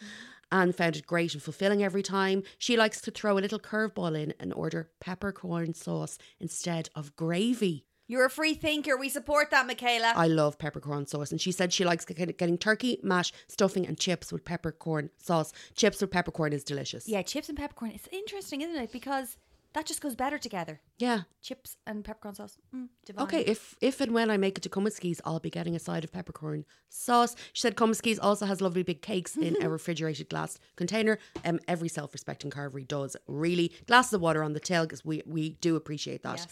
and 0.51 0.75
found 0.75 0.95
it 0.95 1.07
great 1.07 1.33
and 1.33 1.41
fulfilling 1.43 1.83
every 1.83 2.03
time. 2.03 2.43
She 2.57 2.77
likes 2.77 3.01
to 3.01 3.11
throw 3.11 3.37
a 3.37 3.41
little 3.41 3.59
curveball 3.59 4.21
in 4.21 4.33
and 4.39 4.53
order 4.53 4.89
peppercorn 4.99 5.73
sauce 5.73 6.17
instead 6.39 6.89
of 6.95 7.15
gravy. 7.15 7.85
You're 8.05 8.25
a 8.25 8.29
free 8.29 8.53
thinker. 8.53 8.97
We 8.97 9.07
support 9.07 9.49
that, 9.51 9.65
Michaela. 9.65 10.11
I 10.15 10.27
love 10.27 10.57
peppercorn 10.59 11.07
sauce. 11.07 11.31
And 11.31 11.39
she 11.39 11.53
said 11.53 11.71
she 11.71 11.85
likes 11.85 12.03
getting 12.03 12.57
turkey, 12.57 12.99
mash, 13.01 13.31
stuffing, 13.47 13.87
and 13.87 13.97
chips 13.97 14.31
with 14.31 14.43
peppercorn 14.43 15.09
sauce. 15.17 15.53
Chips 15.75 16.01
with 16.01 16.11
peppercorn 16.11 16.51
is 16.51 16.65
delicious. 16.65 17.07
yeah, 17.07 17.21
chips 17.21 17.47
and 17.47 17.57
peppercorn. 17.57 17.91
It's 17.91 18.09
interesting, 18.11 18.61
isn't 18.61 18.75
it? 18.75 18.91
Because 18.91 19.37
that 19.73 19.85
just 19.85 20.01
goes 20.01 20.15
better 20.15 20.37
together. 20.37 20.81
Yeah. 20.97 21.21
Chips 21.41 21.77
and 21.87 22.03
peppercorn 22.05 22.35
sauce. 22.35 22.57
Mm, 22.75 22.89
divine. 23.05 23.23
Okay, 23.23 23.41
if 23.41 23.75
if 23.81 23.99
and 24.01 24.13
when 24.13 24.29
I 24.31 24.37
make 24.37 24.57
it 24.57 24.61
to 24.61 24.69
Cummiskey's, 24.69 25.19
I'll 25.25 25.39
be 25.39 25.49
getting 25.49 25.75
a 25.75 25.79
side 25.79 26.03
of 26.03 26.11
peppercorn 26.11 26.65
sauce. 26.89 27.35
She 27.53 27.61
said 27.61 27.75
Cummiskey's 27.75 28.19
also 28.19 28.45
has 28.45 28.61
lovely 28.61 28.83
big 28.83 29.01
cakes 29.01 29.35
in 29.35 29.61
a 29.61 29.69
refrigerated 29.77 30.29
glass 30.29 30.59
container. 30.75 31.17
Um, 31.43 31.59
every 31.67 31.89
self-respecting 31.89 32.51
carvery 32.51 32.87
does 32.87 33.17
really. 33.27 33.71
Glasses 33.87 34.13
of 34.13 34.21
water 34.21 34.43
on 34.43 34.53
the 34.53 34.59
till 34.59 34.83
because 34.83 35.03
we 35.03 35.23
we 35.25 35.51
do 35.61 35.75
appreciate 35.75 36.23
that. 36.23 36.37
Yes. 36.37 36.47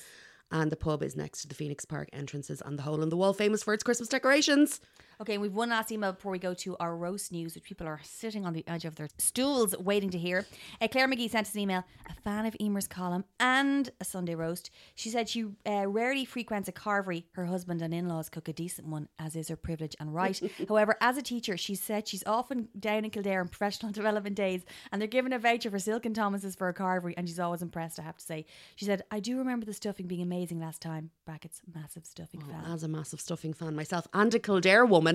and 0.52 0.72
the 0.72 0.76
pub 0.76 1.02
is 1.02 1.16
next 1.16 1.42
to 1.44 1.48
the 1.48 1.56
Phoenix 1.56 1.86
Park 1.86 2.10
entrances 2.12 2.62
and 2.66 2.78
the 2.78 2.84
hole 2.84 3.02
in 3.02 3.10
the 3.10 3.16
wall, 3.18 3.34
famous 3.34 3.64
for 3.64 3.74
its 3.74 3.84
Christmas 3.84 4.10
decorations. 4.10 4.82
Okay, 5.22 5.38
we've 5.38 5.54
one 5.54 5.70
last 5.70 5.92
email 5.92 6.14
before 6.14 6.32
we 6.32 6.40
go 6.40 6.56
to 6.56 6.76
our 6.80 6.96
roast 6.98 7.32
news, 7.32 7.54
which 7.54 7.64
people 7.64 7.86
are 7.86 8.00
sitting 8.04 8.44
on 8.44 8.54
the 8.54 8.68
edge 8.68 8.86
of 8.86 8.96
their 8.96 9.08
stools 9.20 9.78
waiting 9.78 10.10
to 10.10 10.18
hear. 10.18 10.48
Uh, 10.82 10.88
Claire 10.88 11.08
McGee 11.08 11.30
sent 11.30 11.46
us 11.46 11.54
an 11.54 11.60
email, 11.60 11.84
a 12.10 12.14
fan 12.24 12.48
of 12.48 12.56
Emer's 12.60 12.88
column 12.88 13.24
and 13.40 13.92
a 14.00 14.04
Sunday 14.04 14.34
roast. 14.34 14.72
She 14.96 15.12
said 15.12 15.30
she 15.30 15.46
uh, 15.68 15.86
rarely 15.86 16.26
frequents 16.26 16.68
a 16.70 16.72
carvery. 16.72 17.26
Her 17.34 17.46
husband 17.46 17.84
and 17.84 17.94
in 17.94 18.10
laws 18.10 18.30
cook 18.30 18.48
a 18.48 18.54
decent 18.54 18.88
one, 18.88 19.10
as 19.20 19.36
is 19.36 19.50
her 19.50 19.56
privilege 19.56 19.96
and 20.00 20.12
right. 20.12 20.42
However, 20.68 20.98
as 21.02 21.18
a 21.18 21.22
teacher, 21.22 21.56
she 21.56 21.76
said 21.76 22.08
she's 22.08 22.24
often 22.26 22.70
down 22.80 23.06
in 23.06 23.12
Kildare 23.12 23.42
on 23.42 23.48
professional 23.48 23.92
development 23.92 24.36
days 24.36 24.64
and 24.92 25.00
they're 25.00 25.08
giving 25.08 25.34
a 25.34 25.40
voucher 25.40 25.70
for 25.70 25.78
Silken 25.78 26.16
Thomas's 26.16 26.56
for 26.56 26.68
a 26.68 26.74
carvery, 26.74 27.14
and 27.16 27.30
she's 27.30 27.40
always 27.40 27.62
impressed, 27.62 28.00
I 28.00 28.02
have 28.02 28.18
to 28.18 28.26
say. 28.26 28.48
She 28.76 28.86
said, 28.86 29.04
I 29.12 29.20
do 29.20 29.38
remember 29.38 29.68
the 29.68 29.74
stuffing 29.74 30.08
being 30.08 30.24
amazing 30.24 30.60
last 30.60 30.82
time. 30.82 31.12
Brackets, 31.28 31.62
massive 31.72 32.08
stuffing 32.08 32.42
fan. 32.42 32.66
As 32.66 32.82
a 32.82 32.88
massive 32.88 33.22
stuffing 33.22 33.54
fan 33.54 33.76
myself 33.76 34.08
and 34.16 34.34
a 34.34 34.40
Kildare 34.40 34.84
woman, 34.84 35.11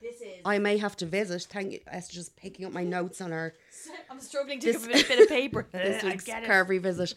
This 0.00 0.20
is. 0.20 0.40
I 0.44 0.58
may 0.58 0.78
have 0.78 0.96
to 0.98 1.06
visit. 1.06 1.46
Thank 1.50 1.72
you. 1.72 1.80
Esther 1.88 2.14
just 2.14 2.36
picking 2.36 2.64
up 2.64 2.72
my 2.72 2.84
notes 2.84 3.20
on 3.20 3.32
her. 3.32 3.54
I'm 4.10 4.20
struggling 4.20 4.60
to 4.60 4.72
give 4.72 4.84
a 4.84 4.88
bit, 4.88 5.20
of 5.20 5.28
paper. 5.28 5.66
this 5.72 6.04
I 6.04 6.08
week's 6.08 6.24
carvery 6.24 6.80
visit. 6.80 7.14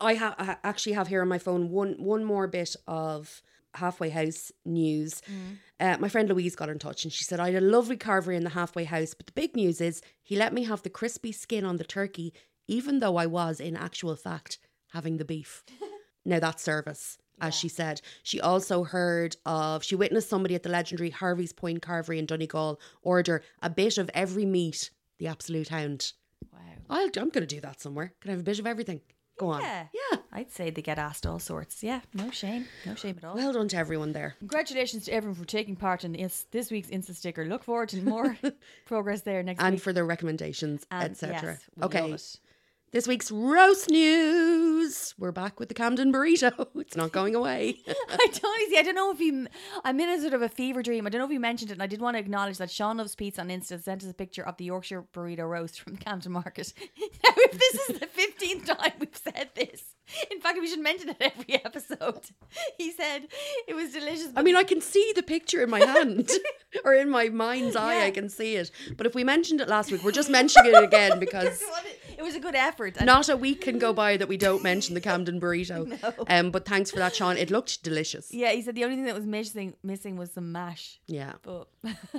I, 0.00 0.14
ha- 0.14 0.34
I 0.38 0.56
actually 0.64 0.94
have 0.94 1.08
here 1.08 1.22
on 1.22 1.28
my 1.28 1.38
phone 1.38 1.70
one 1.70 1.94
one 1.98 2.24
more 2.24 2.46
bit 2.46 2.74
of 2.86 3.42
halfway 3.74 4.10
house 4.10 4.50
news. 4.64 5.22
Mm. 5.22 5.56
Uh, 5.80 5.98
my 6.00 6.08
friend 6.08 6.28
Louise 6.28 6.56
got 6.56 6.68
in 6.68 6.78
touch 6.78 7.04
and 7.04 7.12
she 7.12 7.24
said 7.24 7.40
I 7.40 7.50
had 7.50 7.62
a 7.62 7.66
lovely 7.66 7.96
carvery 7.96 8.36
in 8.36 8.44
the 8.44 8.50
halfway 8.50 8.84
house, 8.84 9.14
but 9.14 9.26
the 9.26 9.32
big 9.32 9.56
news 9.56 9.80
is 9.80 10.02
he 10.22 10.36
let 10.36 10.52
me 10.52 10.64
have 10.64 10.82
the 10.82 10.90
crispy 10.90 11.32
skin 11.32 11.64
on 11.64 11.76
the 11.76 11.84
turkey, 11.84 12.32
even 12.68 13.00
though 13.00 13.16
I 13.16 13.26
was 13.26 13.60
in 13.60 13.76
actual 13.76 14.14
fact 14.16 14.58
having 14.92 15.16
the 15.16 15.24
beef. 15.24 15.64
now 16.24 16.38
that's 16.40 16.62
service. 16.62 17.18
As 17.40 17.54
she 17.54 17.68
said, 17.68 18.00
she 18.22 18.40
also 18.40 18.84
heard 18.84 19.36
of, 19.44 19.82
she 19.82 19.96
witnessed 19.96 20.28
somebody 20.28 20.54
at 20.54 20.62
the 20.62 20.68
legendary 20.68 21.10
Harvey's 21.10 21.52
Point 21.52 21.82
Carvery 21.82 22.18
in 22.18 22.26
Donegal 22.26 22.80
order 23.02 23.42
a 23.62 23.70
bit 23.70 23.98
of 23.98 24.10
every 24.14 24.44
meat, 24.44 24.90
the 25.18 25.26
absolute 25.26 25.68
hound. 25.68 26.12
Wow. 26.52 26.60
I'll, 26.90 27.06
I'm 27.06 27.30
going 27.30 27.32
to 27.32 27.46
do 27.46 27.60
that 27.60 27.80
somewhere. 27.80 28.12
Can 28.20 28.30
I 28.30 28.32
have 28.32 28.40
a 28.40 28.44
bit 28.44 28.58
of 28.58 28.66
everything? 28.66 29.00
Go 29.36 29.48
on. 29.48 29.62
Yeah. 29.62 29.86
Yeah. 29.92 30.18
I'd 30.32 30.50
say 30.52 30.70
they 30.70 30.82
get 30.82 30.98
asked 30.98 31.26
all 31.26 31.38
sorts. 31.38 31.82
Yeah, 31.82 32.00
no 32.12 32.30
shame. 32.30 32.66
No 32.86 32.94
shame 32.94 33.16
at 33.18 33.24
all. 33.24 33.34
Well 33.34 33.52
done 33.52 33.68
to 33.68 33.76
everyone 33.76 34.12
there. 34.12 34.34
Congratulations 34.40 35.04
to 35.06 35.12
everyone 35.12 35.36
for 35.36 35.44
taking 35.44 35.76
part 35.76 36.04
in 36.04 36.12
this, 36.12 36.46
this 36.50 36.70
week's 36.70 36.88
Insta 36.88 37.14
sticker. 37.14 37.44
Look 37.44 37.64
forward 37.64 37.88
to 37.90 38.02
more 38.02 38.36
progress 38.84 39.22
there 39.22 39.42
next 39.42 39.60
And 39.60 39.66
week. 39.66 39.72
And 39.74 39.82
for 39.82 39.92
their 39.92 40.04
recommendations, 40.04 40.86
etc. 40.90 41.42
yes, 41.42 41.62
okay. 41.82 42.16
This 42.94 43.08
week's 43.08 43.28
roast 43.32 43.90
news. 43.90 45.16
We're 45.18 45.32
back 45.32 45.58
with 45.58 45.68
the 45.68 45.74
Camden 45.74 46.12
burrito. 46.12 46.68
It's 46.80 46.94
not 46.94 47.10
going 47.10 47.34
away. 47.34 47.78
I 47.88 48.26
don't 48.32 48.70
see. 48.70 48.78
I 48.78 48.82
don't 48.82 48.94
know 48.94 49.10
if 49.10 49.18
you. 49.18 49.48
I'm 49.82 49.98
in 49.98 50.08
a 50.08 50.20
sort 50.20 50.32
of 50.32 50.42
a 50.42 50.48
fever 50.48 50.80
dream. 50.80 51.04
I 51.04 51.10
don't 51.10 51.18
know 51.18 51.24
if 51.24 51.32
you 51.32 51.40
mentioned 51.40 51.72
it, 51.72 51.74
and 51.74 51.82
I 51.82 51.88
did 51.88 52.00
want 52.00 52.14
to 52.14 52.20
acknowledge 52.20 52.58
that 52.58 52.70
Sean 52.70 52.98
loves 52.98 53.16
pizza 53.16 53.40
on 53.40 53.48
Insta 53.48 53.82
sent 53.82 54.04
us 54.04 54.10
a 54.10 54.14
picture 54.14 54.46
of 54.46 54.58
the 54.58 54.66
Yorkshire 54.66 55.06
burrito 55.12 55.50
roast 55.50 55.80
from 55.80 55.96
Camden 55.96 56.30
Market. 56.30 56.72
now, 57.00 57.30
if 57.36 57.58
this 57.58 57.88
is 57.88 57.98
the 57.98 58.06
fifteenth 58.06 58.64
time 58.64 58.92
we've 59.00 59.16
said 59.16 59.50
this, 59.56 59.93
in 60.30 60.40
fact, 60.40 60.58
we 60.60 60.66
should 60.68 60.80
mention 60.80 61.08
it 61.10 61.16
every 61.20 61.54
episode. 61.64 62.20
He 62.78 62.92
said 62.92 63.26
it 63.68 63.74
was 63.74 63.92
delicious. 63.92 64.28
I 64.36 64.42
mean, 64.42 64.56
I 64.56 64.62
can 64.64 64.80
see 64.80 65.12
the 65.16 65.22
picture 65.22 65.62
in 65.62 65.70
my 65.70 65.80
hand 65.84 66.30
or 66.84 66.94
in 66.94 67.08
my 67.10 67.28
mind's 67.28 67.76
eye. 67.76 67.98
Yeah. 67.98 68.04
I 68.06 68.10
can 68.10 68.28
see 68.28 68.56
it. 68.56 68.70
But 68.96 69.06
if 69.06 69.14
we 69.14 69.24
mentioned 69.24 69.60
it 69.60 69.68
last 69.68 69.90
week, 69.92 70.02
we're 70.04 70.12
just 70.12 70.30
mentioning 70.30 70.72
it 70.74 70.82
again 70.84 71.18
because 71.18 71.62
it 72.18 72.22
was 72.22 72.34
a 72.34 72.40
good 72.40 72.54
effort. 72.54 73.00
not 73.04 73.28
a 73.28 73.36
week 73.36 73.62
can 73.62 73.78
go 73.78 73.92
by 73.92 74.16
that 74.16 74.28
we 74.28 74.36
don't 74.36 74.62
mention 74.62 74.94
the 74.94 75.00
Camden 75.00 75.40
burrito. 75.40 75.80
Um, 76.28 76.50
but 76.50 76.64
thanks 76.66 76.90
for 76.90 76.98
that, 76.98 77.14
Sean. 77.14 77.36
It 77.36 77.50
looked 77.50 77.82
delicious. 77.82 78.32
yeah, 78.32 78.50
he 78.52 78.62
said 78.62 78.74
the 78.74 78.84
only 78.84 78.96
thing 78.96 79.04
that 79.06 79.14
was 79.14 79.26
missing 79.26 79.74
missing 79.82 80.16
was 80.16 80.30
some 80.32 80.50
mash. 80.52 80.98
Yeah. 81.06 81.32
But 81.42 81.68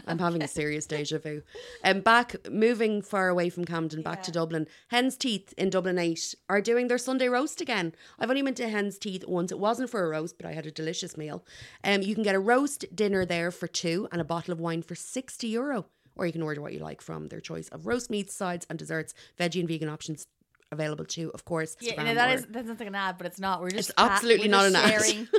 I'm 0.07 0.19
having 0.19 0.41
a 0.41 0.47
serious 0.47 0.85
deja 0.85 1.17
vu. 1.19 1.41
Um, 1.83 2.01
back, 2.01 2.35
moving 2.49 3.01
far 3.01 3.29
away 3.29 3.49
from 3.49 3.65
Camden, 3.65 4.01
back 4.01 4.23
to 4.23 4.31
Dublin. 4.31 4.67
Hen's 4.89 5.15
Teeth 5.17 5.53
in 5.57 5.69
Dublin 5.69 5.97
8 5.97 6.35
are 6.49 6.61
doing 6.61 6.87
their 6.87 6.97
Sunday 6.97 7.27
roast 7.27 7.61
again. 7.61 7.74
I've 8.19 8.29
only 8.29 8.41
been 8.41 8.53
to 8.55 8.67
Hen's 8.69 8.97
Teeth 8.97 9.23
once. 9.27 9.51
It 9.51 9.59
wasn't 9.59 9.89
for 9.89 10.03
a 10.05 10.09
roast, 10.09 10.37
but 10.37 10.45
I 10.45 10.53
had 10.53 10.65
a 10.65 10.71
delicious 10.71 11.17
meal. 11.17 11.43
Um, 11.83 12.01
you 12.01 12.13
can 12.15 12.23
get 12.23 12.35
a 12.35 12.39
roast 12.39 12.85
dinner 12.95 13.25
there 13.25 13.51
for 13.51 13.67
two 13.67 14.07
and 14.11 14.21
a 14.21 14.25
bottle 14.25 14.51
of 14.51 14.59
wine 14.59 14.81
for 14.81 14.95
60 14.95 15.47
euro. 15.47 15.85
Or 16.15 16.25
you 16.25 16.31
can 16.31 16.41
order 16.41 16.61
what 16.61 16.71
you 16.73 16.79
like 16.79 17.01
from 17.01 17.27
their 17.27 17.41
choice 17.41 17.67
of 17.69 17.85
roast 17.85 18.09
meats, 18.09 18.33
sides, 18.33 18.65
and 18.69 18.79
desserts. 18.79 19.13
Veggie 19.39 19.59
and 19.59 19.67
vegan 19.67 19.89
options 19.89 20.27
available 20.71 21.05
too, 21.05 21.29
of 21.33 21.43
course. 21.45 21.75
yeah, 21.81 21.93
Instagram 21.93 22.05
no, 22.05 22.13
that 22.15 22.35
is 22.35 22.45
that's 22.49 22.67
not 22.67 22.79
like 22.79 22.87
an 22.87 22.95
ad, 22.95 23.17
but 23.17 23.27
it's 23.27 23.39
not. 23.39 23.61
We're 23.61 23.69
just 23.71 23.89
It's 23.89 23.99
absolutely 23.99 24.47
not 24.47 24.71
just 24.71 24.75
an 24.75 24.91
ad. 24.93 25.01
sharing. 25.03 25.27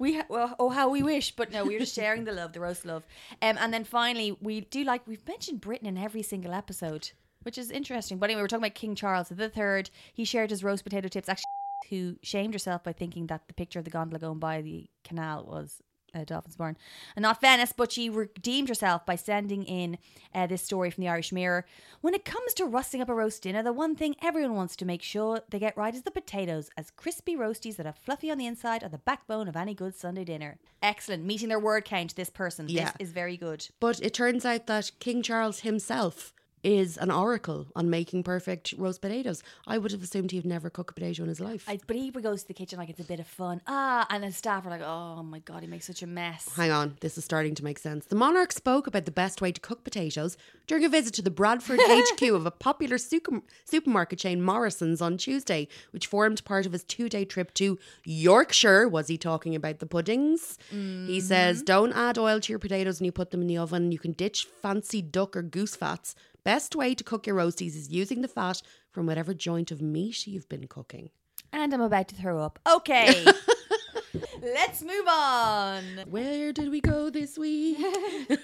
We 0.00 0.14
ha- 0.18 0.26
well, 0.28 0.54
oh 0.60 0.68
how 0.68 0.88
we 0.90 1.02
wish, 1.02 1.34
but 1.34 1.50
no, 1.50 1.64
we're 1.64 1.80
just 1.80 1.92
sharing 1.96 2.22
the 2.22 2.30
love, 2.30 2.52
the 2.52 2.60
roast 2.60 2.86
love. 2.86 3.04
Um, 3.42 3.56
and 3.58 3.74
then 3.74 3.82
finally, 3.82 4.36
we 4.40 4.60
do 4.60 4.84
like 4.84 5.04
we've 5.08 5.26
mentioned 5.26 5.60
Britain 5.60 5.88
in 5.88 5.98
every 5.98 6.22
single 6.22 6.52
episode, 6.54 7.10
which 7.42 7.58
is 7.58 7.72
interesting. 7.72 8.18
But 8.18 8.30
anyway, 8.30 8.42
we're 8.42 8.46
talking 8.46 8.62
about 8.64 8.76
King 8.76 8.94
Charles 8.94 9.28
the 9.28 9.48
Third. 9.48 9.90
He 10.14 10.24
shared 10.24 10.50
his 10.50 10.62
roast 10.62 10.84
potato 10.84 11.08
tips. 11.08 11.28
Actually, 11.28 11.47
who 11.90 12.16
shamed 12.22 12.54
herself 12.54 12.84
by 12.84 12.92
thinking 12.92 13.26
that 13.28 13.48
the 13.48 13.54
picture 13.54 13.78
of 13.78 13.84
the 13.84 13.90
gondola 13.90 14.18
going 14.18 14.38
by 14.38 14.62
the 14.62 14.88
canal 15.04 15.44
was 15.44 15.82
uh, 16.14 16.24
Dolphin's 16.24 16.56
Barn 16.56 16.76
and 17.16 17.22
not 17.22 17.40
Venice, 17.40 17.72
but 17.76 17.92
she 17.92 18.08
redeemed 18.08 18.68
herself 18.68 19.04
by 19.04 19.16
sending 19.16 19.64
in 19.64 19.98
uh, 20.34 20.46
this 20.46 20.62
story 20.62 20.90
from 20.90 21.02
the 21.02 21.08
Irish 21.08 21.32
Mirror. 21.32 21.66
When 22.00 22.14
it 22.14 22.24
comes 22.24 22.54
to 22.54 22.64
rusting 22.64 23.00
up 23.00 23.08
a 23.08 23.14
roast 23.14 23.42
dinner, 23.42 23.62
the 23.62 23.72
one 23.72 23.94
thing 23.94 24.16
everyone 24.22 24.54
wants 24.54 24.76
to 24.76 24.84
make 24.84 25.02
sure 25.02 25.42
they 25.50 25.58
get 25.58 25.76
right 25.76 25.94
is 25.94 26.02
the 26.02 26.10
potatoes, 26.10 26.70
as 26.76 26.90
crispy 26.90 27.36
roasties 27.36 27.76
that 27.76 27.86
are 27.86 27.92
fluffy 27.92 28.30
on 28.30 28.38
the 28.38 28.46
inside 28.46 28.82
are 28.82 28.88
the 28.88 28.98
backbone 28.98 29.48
of 29.48 29.56
any 29.56 29.74
good 29.74 29.94
Sunday 29.94 30.24
dinner. 30.24 30.58
Excellent. 30.82 31.24
Meeting 31.24 31.48
their 31.48 31.60
word 31.60 31.84
count, 31.84 32.16
this 32.16 32.30
person. 32.30 32.66
Yeah. 32.68 32.92
This 32.98 33.08
is 33.08 33.12
very 33.12 33.36
good. 33.36 33.68
But 33.80 34.00
it 34.00 34.14
turns 34.14 34.44
out 34.44 34.66
that 34.66 34.92
King 35.00 35.22
Charles 35.22 35.60
himself 35.60 36.32
is 36.62 36.96
an 36.96 37.10
oracle 37.10 37.66
on 37.76 37.90
making 37.90 38.22
perfect 38.22 38.74
roast 38.76 39.00
potatoes. 39.00 39.42
I 39.66 39.78
would 39.78 39.92
have 39.92 40.02
assumed 40.02 40.30
he'd 40.30 40.44
never 40.44 40.70
cook 40.70 40.90
a 40.90 40.94
potato 40.94 41.22
in 41.22 41.28
his 41.28 41.40
life. 41.40 41.64
I, 41.68 41.78
but 41.86 41.96
he 41.96 42.10
goes 42.10 42.42
to 42.42 42.48
the 42.48 42.54
kitchen 42.54 42.78
like 42.78 42.88
it's 42.90 43.00
a 43.00 43.04
bit 43.04 43.20
of 43.20 43.26
fun. 43.26 43.60
Ah, 43.66 44.06
and 44.10 44.24
the 44.24 44.32
staff 44.32 44.66
are 44.66 44.70
like, 44.70 44.82
oh 44.82 45.22
my 45.22 45.38
God, 45.40 45.62
he 45.62 45.68
makes 45.68 45.86
such 45.86 46.02
a 46.02 46.06
mess. 46.06 46.50
Hang 46.56 46.70
on, 46.70 46.96
this 47.00 47.16
is 47.16 47.24
starting 47.24 47.54
to 47.54 47.64
make 47.64 47.78
sense. 47.78 48.06
The 48.06 48.16
monarch 48.16 48.52
spoke 48.52 48.86
about 48.86 49.04
the 49.04 49.10
best 49.10 49.40
way 49.40 49.52
to 49.52 49.60
cook 49.60 49.84
potatoes 49.84 50.36
during 50.66 50.84
a 50.84 50.88
visit 50.88 51.14
to 51.14 51.22
the 51.22 51.30
Bradford 51.30 51.78
HQ 51.82 52.22
of 52.22 52.46
a 52.46 52.50
popular 52.50 52.98
super- 52.98 53.42
supermarket 53.64 54.18
chain, 54.18 54.42
Morrison's, 54.42 55.00
on 55.00 55.16
Tuesday, 55.16 55.68
which 55.92 56.06
formed 56.06 56.44
part 56.44 56.66
of 56.66 56.72
his 56.72 56.84
two 56.84 57.08
day 57.08 57.24
trip 57.24 57.54
to 57.54 57.78
Yorkshire. 58.04 58.88
Was 58.88 59.08
he 59.08 59.16
talking 59.16 59.54
about 59.54 59.78
the 59.78 59.86
puddings? 59.86 60.58
He 60.70 61.20
says, 61.20 61.62
Don't 61.62 61.92
add 61.92 62.18
oil 62.18 62.40
to 62.40 62.52
your 62.52 62.58
potatoes 62.58 63.00
when 63.00 63.06
you 63.06 63.12
put 63.12 63.30
them 63.30 63.40
in 63.42 63.46
the 63.46 63.58
oven. 63.58 63.92
You 63.92 63.98
can 63.98 64.12
ditch 64.12 64.46
fancy 64.60 65.00
duck 65.02 65.36
or 65.36 65.42
goose 65.42 65.76
fats. 65.76 66.14
Best 66.48 66.74
way 66.74 66.94
to 66.94 67.04
cook 67.04 67.26
your 67.26 67.36
roasties 67.36 67.76
is 67.76 67.90
using 67.90 68.22
the 68.22 68.26
fat 68.26 68.62
from 68.90 69.04
whatever 69.04 69.34
joint 69.34 69.70
of 69.70 69.82
meat 69.82 70.26
you've 70.26 70.48
been 70.48 70.66
cooking. 70.66 71.10
And 71.52 71.74
I'm 71.74 71.82
about 71.82 72.08
to 72.08 72.14
throw 72.14 72.38
up. 72.38 72.58
Okay. 72.66 73.22
Let's 74.42 74.80
move 74.80 75.06
on. 75.06 75.82
Where 76.08 76.54
did 76.54 76.70
we 76.70 76.80
go 76.80 77.10
this 77.10 77.36
week? 77.36 77.76
uh, 78.30 78.34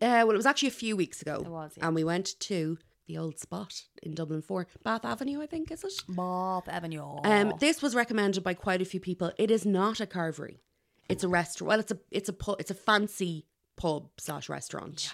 well, 0.00 0.30
it 0.30 0.36
was 0.38 0.46
actually 0.46 0.68
a 0.68 0.70
few 0.70 0.96
weeks 0.96 1.20
ago. 1.20 1.42
It 1.44 1.50
was, 1.50 1.74
yeah. 1.76 1.86
And 1.86 1.94
we 1.94 2.04
went 2.04 2.40
to 2.40 2.78
the 3.06 3.18
old 3.18 3.38
spot 3.38 3.82
in 4.02 4.14
Dublin 4.14 4.40
4, 4.40 4.66
Bath 4.82 5.04
Avenue, 5.04 5.42
I 5.42 5.46
think, 5.46 5.70
is 5.70 5.84
it? 5.84 5.92
Bath 6.08 6.70
Avenue. 6.70 7.18
Um, 7.22 7.52
this 7.60 7.82
was 7.82 7.94
recommended 7.94 8.42
by 8.42 8.54
quite 8.54 8.80
a 8.80 8.86
few 8.86 8.98
people. 8.98 9.30
It 9.36 9.50
is 9.50 9.66
not 9.66 10.00
a 10.00 10.06
carvery. 10.06 10.60
It's 11.10 11.22
a 11.22 11.28
restaurant. 11.28 11.68
Well, 11.68 11.80
it's 11.80 11.92
a 11.92 11.98
it's 12.10 12.30
a 12.30 12.32
pu- 12.32 12.56
it's 12.58 12.70
a 12.70 12.74
fancy 12.74 13.44
pub 13.76 14.08
slash 14.16 14.48
restaurant. 14.48 15.12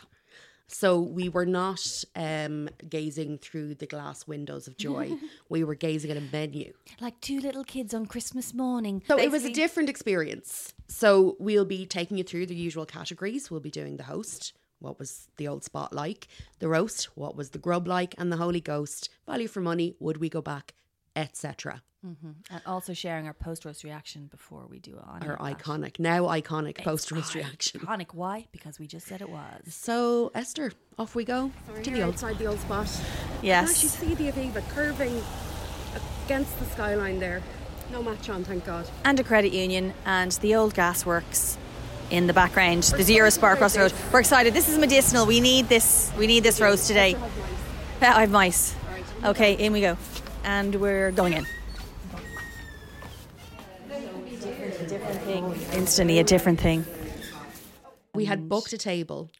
So 0.68 1.00
we 1.00 1.28
were 1.30 1.46
not 1.46 2.04
um, 2.14 2.68
gazing 2.88 3.38
through 3.38 3.76
the 3.76 3.86
glass 3.86 4.26
windows 4.26 4.68
of 4.68 4.76
joy. 4.76 5.12
we 5.48 5.64
were 5.64 5.74
gazing 5.74 6.10
at 6.10 6.16
a 6.16 6.20
menu. 6.20 6.72
like 7.00 7.18
two 7.20 7.40
little 7.40 7.64
kids 7.64 7.94
on 7.94 8.06
Christmas 8.06 8.52
morning. 8.52 9.02
So 9.08 9.18
it 9.18 9.30
was 9.30 9.44
a 9.44 9.52
different 9.52 9.88
experience. 9.88 10.74
So 10.86 11.36
we'll 11.38 11.64
be 11.64 11.86
taking 11.86 12.18
you 12.18 12.24
through 12.24 12.46
the 12.46 12.54
usual 12.54 12.84
categories. 12.86 13.50
We'll 13.50 13.60
be 13.60 13.70
doing 13.70 13.96
the 13.96 14.04
host, 14.04 14.52
what 14.78 14.98
was 14.98 15.28
the 15.38 15.48
old 15.48 15.64
spot 15.64 15.92
like, 15.92 16.28
the 16.58 16.68
roast, 16.68 17.16
what 17.16 17.34
was 17.34 17.50
the 17.50 17.58
grub 17.58 17.88
like, 17.88 18.14
and 18.18 18.30
the 18.30 18.36
Holy 18.36 18.60
Ghost, 18.60 19.08
value 19.26 19.48
for 19.48 19.60
money, 19.60 19.96
would 20.00 20.18
we 20.18 20.28
go 20.28 20.42
back, 20.42 20.74
etc. 21.18 21.82
Mm-hmm. 22.06 22.30
And 22.50 22.62
also 22.64 22.92
sharing 22.92 23.26
our 23.26 23.34
post 23.34 23.64
roast 23.64 23.82
reaction 23.82 24.28
before 24.30 24.66
we 24.68 24.78
do 24.78 25.00
on 25.04 25.20
Our 25.24 25.36
that. 25.36 25.58
iconic, 25.58 25.98
now 25.98 26.22
iconic 26.26 26.78
post 26.78 27.10
roast 27.10 27.34
reaction. 27.34 27.80
Iconic. 27.80 28.14
Why? 28.14 28.46
Because 28.52 28.78
we 28.78 28.86
just 28.86 29.06
said 29.06 29.20
it 29.20 29.28
was. 29.28 29.74
So 29.74 30.30
Esther, 30.34 30.72
off 30.96 31.16
we 31.16 31.24
go 31.24 31.50
to 31.82 31.90
the 31.90 32.02
old 32.02 32.14
outside 32.14 32.38
the 32.38 32.46
old 32.46 32.60
spot. 32.60 32.88
Yes. 33.42 33.82
You 33.82 33.88
see 33.88 34.14
the 34.14 34.30
Aviva 34.30 34.66
curving 34.70 35.20
against 36.24 36.56
the 36.60 36.66
skyline 36.66 37.18
there. 37.18 37.42
No 37.90 38.02
match 38.02 38.28
on, 38.28 38.44
thank 38.44 38.64
God. 38.64 38.88
And 39.04 39.18
a 39.18 39.24
credit 39.24 39.52
union 39.52 39.92
and 40.04 40.30
the 40.32 40.54
old 40.54 40.74
gasworks 40.74 41.56
in 42.10 42.28
the 42.28 42.32
background. 42.32 42.84
The 42.84 43.02
zero 43.02 43.28
spar 43.30 43.54
across 43.54 43.74
the 43.74 43.80
road. 43.80 43.92
We're 44.12 44.20
excited. 44.20 44.54
This 44.54 44.68
is 44.68 44.78
medicinal. 44.78 45.26
We 45.26 45.40
need 45.40 45.68
this. 45.68 46.12
We 46.16 46.28
need 46.28 46.44
this 46.44 46.60
roast 46.60 46.86
today. 46.86 47.16
I 48.00 48.20
have 48.20 48.30
mice. 48.30 48.76
Okay, 49.24 49.54
in 49.54 49.72
we 49.72 49.80
go. 49.80 49.96
And 50.44 50.74
we're 50.76 51.10
going 51.12 51.34
in. 51.34 51.46
thing. 55.28 55.54
Instantly 55.72 56.18
a 56.18 56.24
different 56.24 56.60
thing. 56.60 56.84
We 58.14 58.24
had 58.24 58.48
booked 58.48 58.72
a 58.72 58.78
table. 58.78 59.30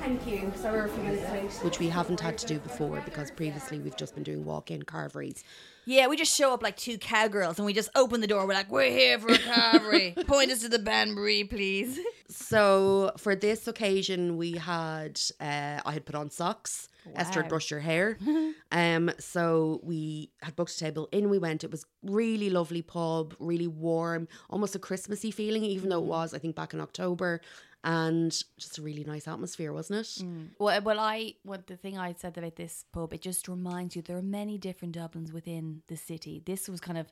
Thank 0.00 0.26
you. 0.26 0.52
Sorry, 0.56 0.78
we're 0.78 0.86
a 0.86 0.88
few 0.88 1.02
minutes 1.02 1.30
late. 1.30 1.64
Which 1.64 1.78
we 1.78 1.88
haven't 1.88 2.18
had 2.18 2.38
to 2.38 2.46
do 2.46 2.58
before 2.58 3.02
because 3.04 3.30
previously 3.30 3.78
we've 3.78 3.96
just 3.96 4.14
been 4.14 4.22
doing 4.22 4.42
walk-in 4.42 4.82
carveries. 4.84 5.44
Yeah, 5.84 6.06
we 6.06 6.16
just 6.16 6.34
show 6.34 6.54
up 6.54 6.62
like 6.62 6.76
two 6.78 6.96
cowgirls 6.96 7.58
and 7.58 7.66
we 7.66 7.74
just 7.74 7.90
open 7.94 8.22
the 8.22 8.26
door. 8.26 8.46
We're 8.46 8.54
like, 8.54 8.70
we're 8.70 8.90
here 8.90 9.18
for 9.18 9.28
a 9.28 9.36
carvery. 9.36 10.26
Point 10.26 10.50
us 10.50 10.62
to 10.62 10.70
the 10.70 10.78
bain 10.78 11.12
marie, 11.12 11.44
please. 11.44 12.00
So 12.28 13.12
for 13.16 13.34
this 13.34 13.66
occasion, 13.66 14.36
we 14.36 14.52
had 14.52 15.20
uh, 15.40 15.80
I 15.84 15.92
had 15.92 16.04
put 16.04 16.14
on 16.14 16.30
socks. 16.30 16.88
Esther 17.14 17.40
had 17.40 17.48
brushed 17.48 17.70
her 17.70 17.80
hair. 17.80 18.18
um, 18.72 19.10
so 19.18 19.80
we 19.82 20.30
had 20.42 20.54
booked 20.54 20.72
a 20.72 20.78
table. 20.78 21.08
In 21.10 21.30
we 21.30 21.38
went. 21.38 21.64
It 21.64 21.70
was 21.70 21.86
really 22.02 22.50
lovely 22.50 22.82
pub, 22.82 23.34
really 23.38 23.66
warm, 23.66 24.28
almost 24.50 24.74
a 24.74 24.78
Christmassy 24.78 25.30
feeling, 25.30 25.64
even 25.64 25.88
though 25.88 26.00
it 26.00 26.04
was 26.06 26.34
I 26.34 26.38
think 26.38 26.54
back 26.54 26.74
in 26.74 26.82
October, 26.82 27.40
and 27.82 28.30
just 28.58 28.76
a 28.76 28.82
really 28.82 29.04
nice 29.04 29.26
atmosphere, 29.26 29.72
wasn't 29.72 30.00
it? 30.00 30.22
Well, 30.58 30.82
well, 30.82 31.00
I 31.00 31.34
what 31.44 31.66
the 31.66 31.76
thing 31.76 31.96
I 31.96 32.12
said 32.12 32.36
about 32.36 32.56
this 32.56 32.84
pub, 32.92 33.14
it 33.14 33.22
just 33.22 33.48
reminds 33.48 33.96
you 33.96 34.02
there 34.02 34.18
are 34.18 34.22
many 34.22 34.58
different 34.58 34.94
Dublins 34.94 35.32
within 35.32 35.82
the 35.88 35.96
city. 35.96 36.42
This 36.44 36.68
was 36.68 36.80
kind 36.80 36.98
of 36.98 37.10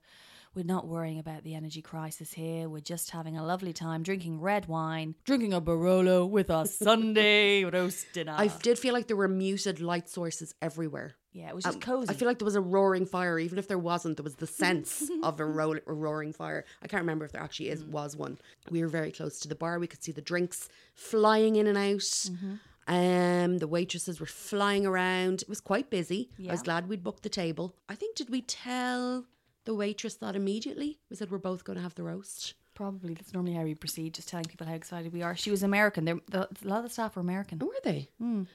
we're 0.57 0.65
not 0.65 0.89
worrying 0.89 1.19
about 1.19 1.45
the 1.45 1.55
energy 1.55 1.83
crisis 1.83 2.33
here. 2.33 2.69
We're 2.69 2.81
just 2.81 3.11
having 3.11 3.37
a 3.37 3.45
lovely 3.45 3.73
time 3.75 4.03
drinking 4.03 4.41
red 4.41 4.67
wine, 4.67 5.15
drinking 5.25 5.53
a 5.53 5.61
Barolo 5.61 6.27
with 6.29 6.51
our 6.51 6.65
Sunday 6.87 7.63
roast 7.65 8.07
dinner. 8.15 8.35
I 8.37 8.49
did 8.49 8.79
feel 8.79 8.95
like 8.95 9.07
there 9.07 9.17
were 9.17 9.29
muted 9.29 9.81
light 9.81 10.09
sources 10.09 10.55
everywhere. 10.63 11.15
yeah, 11.33 11.51
it 11.51 11.55
was 11.55 11.65
just 11.65 11.77
Um, 11.77 11.81
cozy. 11.83 12.09
I 12.11 12.15
feel 12.15 12.27
like 12.27 12.39
there 12.39 12.47
was 12.47 12.57
a 12.57 12.61
roaring 12.63 13.05
fire, 13.07 13.39
even 13.39 13.59
if 13.59 13.69
there 13.69 13.79
wasn't. 13.79 14.17
There 14.17 14.25
was 14.25 14.37
the 14.37 14.47
sense 14.47 15.09
of 15.23 15.39
a, 15.39 15.45
ro- 15.45 15.75
a 15.87 15.93
roaring 15.93 16.33
fire. 16.33 16.65
I 16.83 16.89
can't 16.89 17.03
remember 17.03 17.25
if 17.27 17.33
there 17.33 17.43
actually 17.43 17.69
is 17.69 17.85
was 17.85 18.17
one. 18.17 18.39
We 18.71 18.81
were 18.81 18.89
very 18.89 19.13
close 19.13 19.39
to 19.41 19.49
the 19.49 19.55
bar. 19.55 19.79
We 19.79 19.87
could 19.87 20.03
see 20.03 20.13
the 20.13 20.23
drinks 20.23 20.69
flying 20.95 21.57
in 21.57 21.67
and 21.67 21.77
out. 21.77 22.31
Um, 22.89 23.59
the 23.59 23.67
waitresses 23.67 24.21
were 24.21 24.27
flying 24.27 24.87
around. 24.87 25.43
It 25.43 25.49
was 25.49 25.61
quite 25.61 25.91
busy. 25.91 26.31
I 26.49 26.53
was 26.53 26.63
glad 26.63 26.89
we'd 26.89 27.03
booked 27.03 27.25
the 27.25 27.29
table. 27.29 27.75
I 27.89 27.95
think 27.97 28.17
did 28.17 28.31
we 28.31 28.41
tell 28.43 29.27
the 29.67 29.75
waitress 29.75 30.15
thought 30.15 30.35
immediately? 30.37 30.99
We 31.11 31.17
said 31.17 31.31
we're 31.31 31.39
both 31.39 31.65
going 31.65 31.77
to 31.77 31.83
have 31.83 31.95
the 31.95 32.03
roast. 32.03 32.55
Probably 32.75 33.15
that's 33.15 33.33
normally 33.33 33.55
how 33.55 33.65
we 33.65 33.75
proceed, 33.75 34.15
just 34.15 34.29
telling 34.29 34.45
people 34.45 34.67
how 34.67 34.75
excited 34.75 35.13
we 35.13 35.23
are. 35.23 35.35
She 35.35 35.51
was 35.51 35.63
American. 35.63 36.05
They're, 36.05 36.21
the, 36.31 36.41
a 36.43 36.69
lot 36.69 36.79
of 36.79 36.85
the 36.85 36.91
staff 36.91 37.17
were 37.17 37.23
American. 37.23 37.59
Oh, 37.63 37.67
were 37.67 37.75
they? 37.83 38.09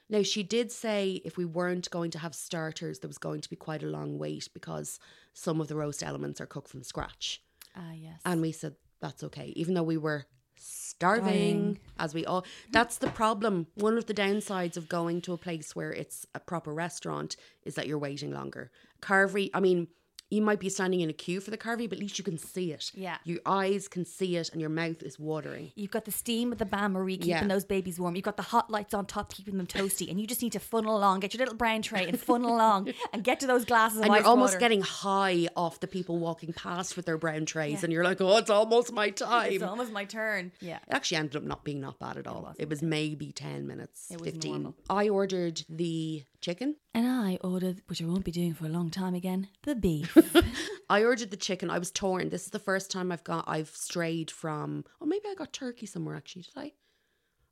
Now, 0.09 0.21
she 0.21 0.43
did 0.43 0.71
say 0.71 1.21
if 1.25 1.37
we 1.37 1.45
weren't 1.45 1.89
going 1.89 2.11
to 2.11 2.19
have 2.19 2.35
starters, 2.35 2.99
there 2.99 3.07
was 3.07 3.17
going 3.17 3.41
to 3.41 3.49
be 3.49 3.55
quite 3.55 3.81
a 3.83 3.87
long 3.87 4.19
wait 4.19 4.47
because 4.53 4.99
some 5.33 5.59
of 5.59 5.67
the 5.67 5.75
roast 5.75 6.03
elements 6.03 6.39
are 6.39 6.45
cooked 6.45 6.69
from 6.69 6.83
scratch. 6.83 7.41
Ah, 7.75 7.93
yes. 7.95 8.21
And 8.25 8.41
we 8.41 8.51
said, 8.51 8.75
that's 8.99 9.23
okay. 9.23 9.53
Even 9.55 9.73
though 9.73 9.81
we 9.83 9.97
were 9.97 10.25
starving, 10.55 11.73
Dying. 11.73 11.79
as 11.97 12.13
we 12.13 12.23
all. 12.25 12.45
That's 12.71 12.97
the 12.97 13.09
problem. 13.09 13.65
One 13.73 13.97
of 13.97 14.05
the 14.05 14.13
downsides 14.13 14.77
of 14.77 14.87
going 14.87 15.21
to 15.21 15.33
a 15.33 15.37
place 15.37 15.75
where 15.75 15.91
it's 15.91 16.27
a 16.35 16.39
proper 16.39 16.71
restaurant 16.73 17.35
is 17.63 17.73
that 17.73 17.87
you're 17.87 17.97
waiting 17.97 18.31
longer. 18.31 18.69
Carvery, 19.01 19.49
I 19.55 19.59
mean, 19.59 19.87
you 20.31 20.41
might 20.41 20.59
be 20.59 20.69
standing 20.69 21.01
in 21.01 21.09
a 21.09 21.13
queue 21.13 21.39
for 21.41 21.51
the 21.51 21.57
carvery, 21.57 21.87
but 21.87 21.97
at 21.97 21.99
least 21.99 22.17
you 22.17 22.23
can 22.23 22.37
see 22.39 22.71
it. 22.71 22.89
Yeah. 22.95 23.17
Your 23.25 23.39
eyes 23.45 23.87
can 23.87 24.05
see 24.05 24.37
it 24.37 24.49
and 24.51 24.59
your 24.61 24.69
mouth 24.69 25.03
is 25.03 25.19
watering. 25.19 25.71
You've 25.75 25.91
got 25.91 26.05
the 26.05 26.11
steam 26.11 26.51
of 26.51 26.57
the 26.57 26.65
bain 26.65 26.93
marie 26.93 27.17
keeping 27.17 27.29
Yeah. 27.31 27.47
those 27.47 27.65
babies 27.65 27.99
warm. 27.99 28.15
You've 28.15 28.23
got 28.25 28.37
the 28.37 28.43
hot 28.43 28.71
lights 28.71 28.93
on 28.93 29.05
top 29.05 29.33
keeping 29.33 29.57
them 29.57 29.67
toasty, 29.67 30.09
and 30.09 30.19
you 30.19 30.25
just 30.25 30.41
need 30.41 30.53
to 30.53 30.59
funnel 30.59 30.97
along, 30.97 31.19
get 31.19 31.33
your 31.33 31.39
little 31.39 31.55
brown 31.55 31.81
tray 31.81 32.07
and 32.07 32.19
funnel 32.19 32.55
along, 32.55 32.93
and 33.13 33.23
get 33.23 33.39
to 33.41 33.47
those 33.47 33.65
glasses 33.65 33.99
of 33.99 34.05
and 34.05 34.15
you're 34.15 34.23
almost 34.25 34.53
water. 34.53 34.59
getting 34.59 34.81
high 34.81 35.47
off 35.55 35.79
the 35.81 35.87
people 35.87 36.17
walking 36.17 36.53
past 36.53 36.95
with 36.95 37.05
their 37.05 37.17
brown 37.17 37.45
trays, 37.45 37.83
and 37.83 37.91
you're 37.91 38.03
like, 38.05 38.21
oh, 38.21 38.37
it's 38.37 38.49
almost 38.49 38.93
my 38.93 39.09
time. 39.27 39.51
It's 39.51 39.61
almost 39.63 39.91
my 39.91 40.05
turn. 40.05 40.53
Yeah. 40.61 40.77
It 40.87 40.93
actually 40.93 41.17
ended 41.17 41.35
up 41.35 41.43
not 41.43 41.63
being 41.65 41.81
not 41.81 41.99
bad 41.99 42.15
at 42.17 42.25
all. 42.25 42.53
It, 42.57 42.69
was 42.69 42.81
maybe 42.81 43.33
10 43.33 43.67
minutes, 43.67 44.09
It 44.09 44.21
was 44.21 44.31
15. 44.31 44.51
normal. 44.53 44.75
I 44.89 45.09
ordered 45.09 45.61
the 45.67 46.23
chicken. 46.41 46.75
And 46.93 47.07
I 47.07 47.37
ordered, 47.41 47.81
which 47.87 48.01
I 48.01 48.05
won't 48.05 48.25
be 48.25 48.31
doing 48.31 48.53
for 48.53 48.65
a 48.65 48.69
long 48.69 48.89
time 48.89 49.15
again, 49.15 49.47
the 49.63 49.75
beef. 49.75 50.15
I 50.89 51.03
ordered 51.03 51.31
the 51.31 51.37
chicken. 51.37 51.69
I 51.69 51.79
was 51.79 51.91
torn. 51.91 52.29
This 52.29 52.43
is 52.45 52.51
the 52.51 52.59
first 52.59 52.91
time 52.91 53.11
I've 53.11 53.23
got 53.23 53.45
I've 53.47 53.69
strayed 53.69 54.29
from 54.29 54.83
or 54.99 55.07
maybe 55.07 55.25
I 55.29 55.35
got 55.35 55.53
turkey 55.53 55.85
somewhere 55.85 56.15
actually, 56.15 56.43
did 56.43 56.57
I? 56.57 56.71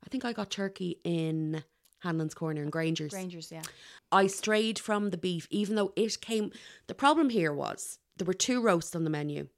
I 0.04 0.08
think 0.10 0.24
I 0.24 0.32
got 0.32 0.50
turkey 0.50 1.00
in 1.04 1.62
Hanlon's 2.00 2.34
Corner 2.34 2.62
and 2.62 2.72
Granger's. 2.72 3.12
Granger's, 3.12 3.52
yeah. 3.52 3.62
I 4.10 4.26
strayed 4.26 4.78
from 4.78 5.10
the 5.10 5.18
beef, 5.18 5.46
even 5.50 5.76
though 5.76 5.92
it 5.96 6.20
came. 6.20 6.52
The 6.86 6.94
problem 6.94 7.30
here 7.30 7.52
was 7.52 7.98
there 8.16 8.26
were 8.26 8.32
two 8.34 8.62
roasts 8.62 8.96
on 8.96 9.04
the 9.04 9.10
menu, 9.10 9.48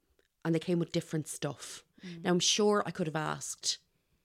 and 0.43 0.53
they 0.53 0.59
came 0.59 0.79
with 0.79 0.91
different 0.91 1.27
stuff. 1.27 1.83
Mm. 2.05 2.23
Now 2.23 2.31
I'm 2.31 2.39
sure 2.39 2.83
I 2.85 2.91
could 2.91 3.07
have 3.07 3.15
asked, 3.15 3.77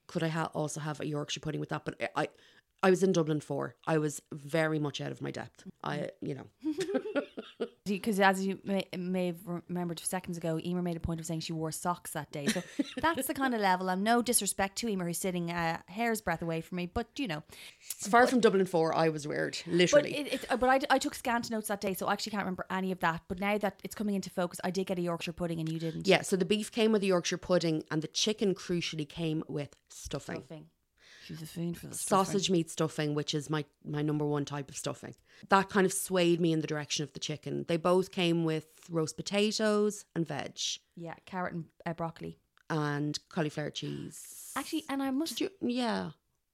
could 0.07 0.23
I 0.23 0.27
ha- 0.27 0.51
also 0.53 0.81
have 0.81 0.99
a 0.99 1.07
Yorkshire 1.07 1.39
pudding 1.39 1.59
with 1.59 1.69
that? 1.69 1.85
But 1.85 2.11
I, 2.15 2.27
I, 2.83 2.89
was 2.89 3.03
in 3.03 3.11
Dublin 3.11 3.39
for. 3.41 3.75
I 3.87 3.97
was 3.97 4.21
very 4.31 4.79
much 4.79 5.01
out 5.01 5.11
of 5.11 5.21
my 5.21 5.31
depth. 5.31 5.65
I, 5.83 6.09
you 6.21 6.35
know, 6.35 6.47
Because 7.85 8.19
as 8.19 8.45
you 8.45 8.59
may, 8.63 8.85
may 8.95 9.27
have 9.27 9.39
remembered 9.67 9.99
seconds 9.99 10.37
ago, 10.37 10.59
Emer 10.63 10.81
made 10.81 10.95
a 10.95 10.99
point 10.99 11.19
of 11.19 11.25
saying 11.25 11.39
she 11.39 11.53
wore 11.53 11.71
socks 11.71 12.11
that 12.11 12.31
day. 12.31 12.45
So 12.45 12.61
that's 13.01 13.27
the 13.27 13.33
kind 13.33 13.55
of 13.55 13.61
level. 13.61 13.89
I'm 13.89 14.03
no 14.03 14.21
disrespect 14.21 14.77
to 14.77 14.87
Emer, 14.87 15.07
who's 15.07 15.17
sitting 15.17 15.49
a 15.49 15.81
hair's 15.87 16.21
breadth 16.21 16.41
away 16.41 16.61
from 16.61 16.75
me, 16.77 16.85
but 16.85 17.07
you 17.17 17.27
know. 17.27 17.43
as 18.01 18.07
far 18.07 18.27
from 18.27 18.39
Dublin 18.41 18.65
4, 18.65 18.95
I 18.95 19.09
was 19.09 19.27
weird, 19.27 19.57
But 19.65 19.73
literally. 19.73 20.15
it, 20.15 20.33
it, 20.33 20.45
uh, 20.51 20.57
but 20.57 20.69
I, 20.69 20.95
I 20.95 20.99
took 20.99 21.15
scant 21.15 21.49
notes 21.49 21.69
that 21.69 21.81
day, 21.81 21.93
so 21.95 22.05
I 22.05 22.13
actually 22.13 22.31
can't 22.31 22.43
remember 22.43 22.65
any 22.69 22.91
of 22.91 22.99
that. 22.99 23.21
But 23.27 23.39
now 23.39 23.57
that 23.57 23.79
it's 23.83 23.95
coming 23.95 24.15
into 24.15 24.29
focus, 24.29 24.59
I 24.63 24.69
did 24.69 24.85
get 24.85 24.99
a 24.99 25.01
Yorkshire 25.01 25.33
pudding 25.33 25.59
and 25.59 25.67
you 25.69 25.79
didn't. 25.79 26.07
yeah, 26.07 26.21
so 26.21 26.35
the 26.35 26.45
beef 26.45 26.71
came 26.71 26.91
with 26.91 27.01
the 27.01 27.07
Yorkshire 27.07 27.37
pudding, 27.37 27.83
and 27.89 28.01
the 28.01 28.07
chicken 28.07 28.53
crucially 28.53 29.07
came 29.09 29.43
with 29.47 29.75
stuffing. 29.89 30.43
Stuffing. 30.45 30.65
She's 31.29 31.41
a 31.43 31.45
fiend 31.45 31.77
for 31.77 31.87
the 31.87 31.95
sausage 31.95 32.49
meat 32.49 32.71
stuffing, 32.71 33.13
which 33.13 33.35
is 33.35 33.49
my 33.49 33.63
my 33.85 34.01
number 34.01 34.25
one 34.25 34.45
type 34.45 34.69
of 34.69 34.75
stuffing. 34.75 35.13
That 35.49 35.69
kind 35.69 35.85
of 35.85 35.93
swayed 35.93 36.41
me 36.41 36.51
in 36.51 36.61
the 36.61 36.67
direction 36.67 37.03
of 37.03 37.13
the 37.13 37.19
chicken. 37.19 37.65
They 37.67 37.77
both 37.77 38.11
came 38.11 38.43
with 38.45 38.65
roast 38.89 39.15
potatoes 39.15 40.05
and 40.15 40.27
veg 40.27 40.57
Yeah, 40.95 41.13
carrot 41.25 41.53
and 41.53 41.65
uh, 41.85 41.93
broccoli. 41.93 42.39
and 42.69 43.17
cauliflower 43.29 43.69
cheese. 43.69 44.51
Actually, 44.55 44.85
and 44.89 45.03
I 45.03 45.11
must. 45.11 45.39
You- 45.39 45.51
yeah, 45.61 46.11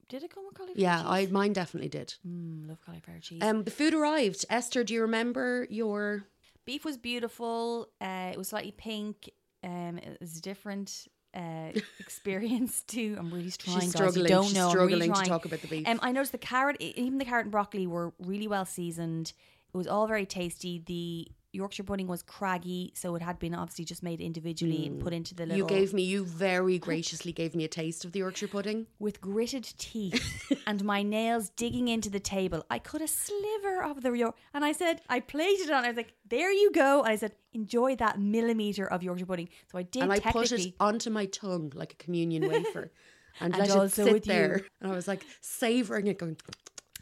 Did 0.10 0.24
it 0.24 0.30
come 0.34 0.46
with 0.46 0.56
cauliflower 0.56 0.78
yeah, 0.82 0.98
cheese? 0.98 1.30
I 1.30 1.32
mine 1.32 1.54
definitely 1.54 1.90
did. 1.90 2.14
Mm, 2.28 2.68
love 2.68 2.82
cauliflower 2.86 3.20
cheese. 3.22 3.42
Um, 3.42 3.64
the 3.64 3.72
food 3.72 3.94
arrived. 3.94 4.44
Esther, 4.50 4.84
do 4.84 4.94
you 4.94 5.02
remember 5.02 5.66
your? 5.70 6.26
Beef 6.66 6.84
was 6.84 6.98
beautiful. 6.98 7.88
Uh, 8.02 8.32
it 8.34 8.38
was 8.38 8.50
slightly 8.50 8.72
pink. 8.72 9.30
Um, 9.64 9.98
it 10.00 10.18
was 10.20 10.42
different 10.42 11.08
uh, 11.36 11.72
experience 12.00 12.82
too. 12.84 13.16
I'm 13.20 13.32
really 13.34 13.52
trying, 13.52 13.80
guys. 13.80 13.92
struggling. 13.92 14.28
Don't 14.28 14.46
She's 14.46 14.56
know. 14.56 14.70
Struggling 14.70 15.12
really 15.12 15.24
to 15.24 15.30
talk 15.30 15.46
about 15.46 15.62
the 15.62 15.68
beef. 15.68 15.88
Um, 15.88 16.00
I 16.02 16.12
noticed 16.12 16.32
the 16.32 16.38
carrot, 16.38 16.78
even 16.80 17.18
the 17.18 17.26
carrot 17.26 17.46
and 17.46 17.52
broccoli 17.52 17.88
were 17.88 18.14
really 18.20 18.48
well 18.48 18.66
seasoned. 18.66 19.34
It 19.74 19.78
was 19.78 19.88
all 19.88 20.08
very 20.08 20.26
tasty. 20.26 20.82
The 20.86 21.28
Yorkshire 21.56 21.84
pudding 21.84 22.08
was 22.08 22.22
craggy, 22.22 22.92
so 22.96 23.16
it 23.16 23.22
had 23.22 23.40
been 23.40 23.56
obviously 23.56 23.86
just 23.86 24.04
made 24.04 24.22
individually 24.22 24.86
and 24.86 25.00
put 25.00 25.14
mm. 25.14 25.18
into 25.18 25.36
the 25.36 25.46
little. 25.46 25.58
You 25.58 25.66
gave 25.66 25.94
me. 25.94 26.04
You 26.04 26.26
very 26.26 26.78
graciously 26.78 27.32
gave 27.32 27.56
me 27.56 27.64
a 27.64 27.68
taste 27.68 28.06
of 28.06 28.12
the 28.12 28.20
Yorkshire 28.20 28.48
pudding. 28.48 28.88
with 29.00 29.22
gritted 29.22 29.64
teeth 29.78 30.54
and 30.68 30.84
my 30.84 31.02
nails 31.02 31.50
digging 31.50 31.88
into 31.88 32.10
the 32.10 32.20
table. 32.20 32.66
I 32.70 32.80
cut 32.80 33.02
a 33.02 33.08
sliver 33.08 33.84
of 33.84 34.04
the 34.04 34.12
York, 34.12 34.36
and 34.54 34.64
I 34.64 34.72
said, 34.72 35.02
I 35.10 35.20
plated 35.20 35.70
it 35.70 35.74
on. 35.74 35.86
I 35.86 35.90
was 35.90 35.98
like, 35.98 36.14
"There 36.30 36.52
you 36.52 36.72
go." 36.72 37.02
And 37.02 37.12
I 37.12 37.16
said, 37.16 37.34
"Enjoy 37.54 37.96
that 37.98 38.20
millimeter 38.20 38.86
of 38.86 39.04
Yorkshire 39.04 39.26
pudding." 39.26 39.50
So 39.72 39.78
I 39.78 39.84
did. 39.84 40.04
and 40.04 40.12
I 40.12 40.20
put 40.20 40.52
it 40.52 40.74
onto 40.80 41.10
my 41.10 41.26
tongue 41.26 41.72
like 41.76 41.94
a 41.94 41.98
communion 41.98 42.48
wafer. 42.48 42.92
And, 43.42 43.54
And 43.54 43.68
let 43.68 43.84
it 43.84 43.92
sit 43.92 44.14
with 44.14 44.28
you. 44.28 44.34
there. 44.34 44.62
And 44.80 44.90
I 44.90 44.96
was 44.96 45.10
like 45.10 45.26
savouring 45.42 46.08
it, 46.08 46.18
going, 46.18 46.38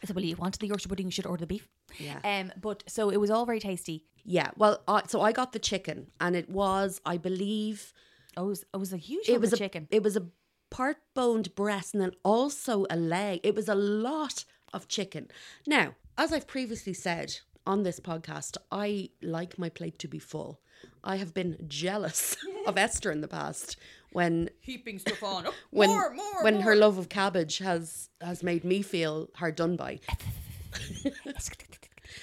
I 0.04 0.08
said, 0.08 0.16
"Well, 0.16 0.26
you 0.26 0.36
wanted 0.36 0.60
the 0.60 0.68
Yorkshire 0.68 0.90
pudding, 0.90 1.08
you 1.08 1.12
should 1.12 1.26
order 1.26 1.42
the 1.42 1.48
beef." 1.48 1.68
Yeah. 1.98 2.20
Um, 2.24 2.52
but 2.60 2.84
so 2.88 3.10
it 3.10 3.18
was 3.18 3.32
all 3.32 3.46
very 3.46 3.60
tasty. 3.60 4.06
Yeah, 4.26 4.52
well, 4.58 4.82
I 4.88 5.04
so 5.08 5.22
I 5.22 5.32
got 5.32 5.52
the 5.54 5.60
chicken, 5.60 6.08
and 6.20 6.36
it 6.36 6.50
was, 6.50 7.02
I 7.06 7.18
believe, 7.18 7.94
Oh, 8.36 8.46
it 8.46 8.48
was, 8.48 8.66
it 8.74 8.78
was 8.78 8.94
a 8.94 8.98
huge 8.98 9.30
it 9.30 9.40
was 9.42 9.54
of 9.54 9.58
a 9.58 9.64
chicken. 9.64 9.88
It 9.92 10.04
was 10.04 10.16
a 10.16 10.28
part 10.70 10.98
boned 11.14 11.54
breast, 11.56 11.94
and 11.94 12.02
then 12.02 12.14
also 12.24 12.86
a 12.90 12.96
leg. 12.96 13.40
It 13.44 13.56
was 13.56 13.68
a 13.70 13.76
lot 13.76 14.46
of 14.74 14.88
chicken. 14.88 15.30
Now, 15.68 15.96
as 16.18 16.34
I've 16.34 16.48
previously 16.48 16.94
said 16.94 17.38
on 17.66 17.84
this 17.84 18.00
podcast, 18.00 18.58
I 18.72 19.10
like 19.22 19.60
my 19.60 19.70
plate 19.70 20.00
to 20.00 20.08
be 20.08 20.20
full. 20.20 20.62
I 21.04 21.18
have 21.18 21.34
been 21.34 21.58
jealous 21.68 22.36
of 22.68 22.78
Esther 22.78 23.12
in 23.12 23.22
the 23.22 23.28
past 23.28 23.78
when 24.14 24.50
Heaping 24.62 25.00
stuff 25.00 25.22
on. 25.24 25.48
Oh, 25.48 25.54
when 25.72 25.90
more, 25.90 26.14
more, 26.14 26.44
when 26.44 26.54
more. 26.56 26.64
her 26.64 26.76
love 26.76 26.98
of 26.98 27.10
cabbage 27.10 27.58
has 27.60 28.10
has 28.22 28.42
made 28.44 28.64
me 28.64 28.82
feel 28.82 29.30
hard 29.36 29.56
done 29.56 29.76
by. 29.76 30.00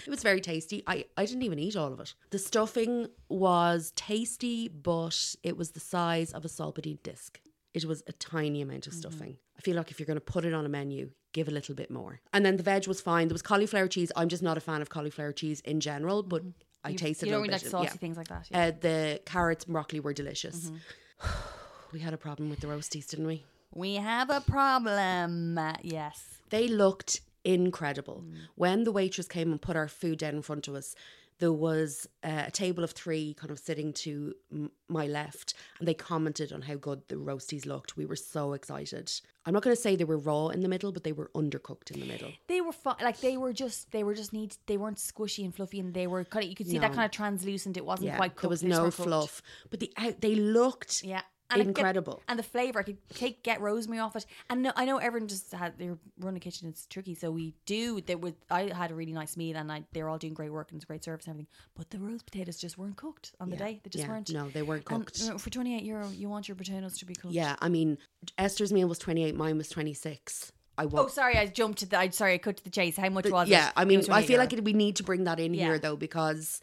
It 0.07 0.09
was 0.11 0.23
very 0.23 0.41
tasty. 0.41 0.83
I, 0.87 1.05
I 1.17 1.25
didn't 1.27 1.43
even 1.43 1.59
eat 1.59 1.77
all 1.77 1.93
of 1.93 2.01
it. 2.01 2.15
The 2.31 2.39
stuffing 2.39 3.09
was 3.29 3.93
tasty, 3.97 4.69
but 4.69 5.35
it 5.43 5.57
was 5.57 5.73
the 5.73 5.81
size 5.81 6.33
of 6.33 6.45
a 6.45 6.49
Solpadeine 6.49 7.03
disc. 7.03 7.41
it 7.75 7.85
was 7.85 8.03
a 8.07 8.13
tiny 8.13 8.63
amount 8.63 8.83
Mm-hmm. 8.83 8.91
of 8.91 8.95
stuffing. 8.95 9.37
I 9.59 9.61
feel 9.63 9.77
like 9.77 9.91
if 9.91 9.99
you're 9.99 10.07
going 10.07 10.17
to 10.17 10.21
put 10.21 10.45
it 10.45 10.55
on 10.55 10.65
a 10.65 10.69
menu, 10.69 11.11
give 11.33 11.49
a 11.49 11.51
little 11.51 11.75
bit 11.75 11.91
more. 11.91 12.21
And 12.33 12.45
then 12.47 12.57
the 12.57 12.63
veg 12.63 12.87
was 12.89 13.01
fine. 13.01 13.29
There 13.29 13.35
was 13.35 13.43
cauliflower 13.43 13.89
cheese. 13.89 14.11
I'm 14.17 14.29
just 14.29 14.43
not 14.43 14.57
a 14.57 14.61
fan 14.61 14.81
of 14.81 14.89
cauliflower 14.91 15.33
cheese 15.33 15.61
in 15.61 15.81
general, 15.81 16.23
but 16.23 16.43
I 16.43 16.47
Mm-hmm. 16.47 16.93
You- 16.93 16.99
tasted 16.99 17.27
You 17.27 17.33
a 17.33 17.35
don't 17.35 17.43
little 17.43 17.55
really 17.59 17.65
like 17.65 17.71
saucy 17.71 17.85
yeah. 17.95 17.99
things 17.99 18.17
like 18.17 18.29
that. 18.29 18.49
Yeah. 18.51 18.59
Uh, 18.67 18.73
the 18.81 19.21
carrots 19.27 19.65
and 19.65 19.73
broccoli 19.73 20.01
were 20.01 20.15
delicious. 20.15 20.71
Mm-hmm. 20.71 21.29
we 21.93 22.01
had 22.01 22.15
a 22.15 22.19
problem 22.19 22.51
with 22.51 22.61
the 22.61 22.67
roasties, 22.67 23.07
didn't 23.09 23.27
we? 23.27 23.45
we 23.73 23.95
have 23.95 24.31
a 24.31 24.41
problem. 24.41 25.59
Yes. 25.83 26.25
They 26.51 26.67
looked 26.67 27.21
incredible. 27.45 28.25
Mm. 28.27 28.35
When 28.57 28.85
the 28.85 28.93
waitress 28.93 29.29
came 29.29 29.53
and 29.53 29.63
put 29.63 29.77
our 29.77 29.89
food 29.89 30.19
down 30.19 30.35
in 30.35 30.43
front 30.43 30.67
of 30.69 30.75
us, 30.75 30.95
there 31.39 31.53
was 31.53 32.07
uh, 32.23 32.45
a 32.49 32.51
table 32.51 32.85
of 32.85 32.91
three 32.91 33.33
kind 33.35 33.51
of 33.51 33.59
sitting 33.59 33.93
to 33.95 34.35
m- 34.53 34.71
my 34.89 35.07
left, 35.07 35.55
and 35.79 35.89
they 35.89 35.95
commented 35.95 36.53
on 36.53 36.61
how 36.63 36.75
good 36.75 37.01
the 37.09 37.15
roasties 37.15 37.65
looked. 37.65 37.97
We 37.97 38.05
were 38.05 38.17
so 38.17 38.53
excited. 38.53 39.11
I'm 39.47 39.55
not 39.55 39.63
going 39.63 39.75
to 39.75 39.81
say 39.81 39.97
they 39.97 40.05
were 40.05 40.19
raw 40.19 40.49
in 40.49 40.61
the 40.61 40.69
middle, 40.69 40.93
but 40.93 41.03
they 41.05 41.13
were 41.13 41.31
undercooked 41.35 41.93
in 41.93 42.01
the 42.01 42.07
middle. 42.07 42.33
They 42.49 42.61
were 42.61 42.73
fun. 42.73 42.97
Like 43.01 43.21
they 43.21 43.39
were 43.39 43.55
just, 43.55 43.91
they 43.93 44.05
were 44.05 44.15
just 44.15 44.35
neat. 44.35 44.59
They 44.67 44.77
weren't 44.77 44.99
squishy 44.99 45.45
and 45.45 45.55
fluffy, 45.55 45.81
and 45.81 45.95
they 45.95 46.07
were 46.07 46.25
kind 46.25 46.45
of. 46.45 46.51
You 46.51 46.57
could 46.57 46.67
see 46.69 46.79
that 46.79 46.93
kind 46.93 47.07
of 47.07 47.11
translucent. 47.13 47.77
It 47.79 47.87
wasn't 47.87 48.09
Yeah, 48.09 48.17
quite 48.17 48.33
cooked. 48.33 48.43
there 48.43 48.51
was 48.51 48.63
no 48.65 48.91
fluff, 48.91 49.41
but 49.71 49.81
the 49.81 49.93
out 49.97 50.21
they 50.21 50.35
looked 50.35 51.05
Yeah. 51.05 51.23
And 51.53 51.61
it 51.61 51.65
get- 51.65 51.79
incredible. 51.79 52.23
and 52.29 52.39
the 52.39 52.43
flavor, 52.43 52.79
I 52.81 52.83
could 52.83 52.99
take 53.11 53.43
get 53.43 53.61
rosemary 53.61 53.99
off 54.01 54.15
it. 54.17 54.27
And 54.49 54.63
no, 54.63 54.73
I 54.77 54.85
know 54.85 54.99
everyone 54.99 55.29
just 55.29 55.53
had 55.53 55.79
they 55.79 55.91
run 56.19 56.37
a 56.37 56.41
kitchen. 56.41 56.69
It's 56.69 56.87
tricky, 56.87 57.15
so 57.15 57.31
we 57.31 57.55
do. 57.67 58.01
There 58.01 58.19
was 58.19 58.35
I 58.51 58.73
had 58.75 58.91
a 58.91 58.95
really 58.95 59.13
nice 59.13 59.37
meal, 59.37 59.57
and 59.57 59.71
I, 59.71 59.85
they 59.93 60.03
were 60.03 60.09
all 60.09 60.19
doing 60.19 60.35
great 60.35 60.53
work 60.53 60.71
and 60.71 60.79
it's 60.79 60.85
great 60.85 61.05
service 61.05 61.27
and 61.27 61.33
everything. 61.35 61.49
But 61.77 61.91
the 61.91 61.99
roast 61.99 62.25
potatoes 62.27 62.59
just 62.59 62.79
weren't 62.79 62.97
cooked 62.97 63.33
on 63.41 63.51
the 63.51 63.57
Yeah, 63.57 63.65
day. 63.67 63.81
They 63.83 63.91
just 63.91 64.05
yeah, 64.05 64.11
weren't. 64.11 64.31
no, 64.33 64.49
they 64.49 64.63
weren't 64.63 64.85
And, 64.91 65.05
cooked. 65.07 65.21
you 65.21 65.31
know, 65.31 65.39
for 65.39 65.51
twenty 65.51 65.77
eight 65.77 65.83
euro, 65.85 66.09
you 66.11 66.29
want 66.29 66.49
your 66.49 66.55
potatoes 66.57 66.99
to 66.99 67.05
be 67.05 67.15
cooked. 67.15 67.35
yeah, 67.35 67.57
I 67.61 67.69
mean, 67.69 67.99
Esther's 68.39 68.73
meal 68.73 68.89
was 68.89 68.99
28, 68.99 69.35
mine 69.35 69.57
was 69.59 69.69
26. 69.69 70.53
I 70.79 70.87
Oh, 70.93 71.09
sorry, 71.09 71.37
I 71.37 71.47
jumped 71.47 71.81
to 71.81 71.87
the. 71.87 71.99
I 71.99 72.09
sorry, 72.11 72.35
I 72.35 72.39
cut 72.39 72.57
to 72.59 72.65
the 72.65 72.71
chase. 72.71 72.97
How 72.97 73.09
much 73.11 73.29
was 73.29 73.49
it? 73.49 73.53
yeah, 73.53 73.71
I 73.77 73.85
mean, 73.85 74.01
I 74.11 74.23
feel 74.23 74.31
euro. 74.33 74.43
like 74.45 74.53
it, 74.55 74.65
we 74.65 74.73
need 74.73 74.97
to 74.97 75.03
bring 75.03 75.25
that 75.25 75.39
in 75.41 75.53
Yeah. 75.53 75.65
here 75.67 75.79
though 75.79 75.97
because 75.97 76.61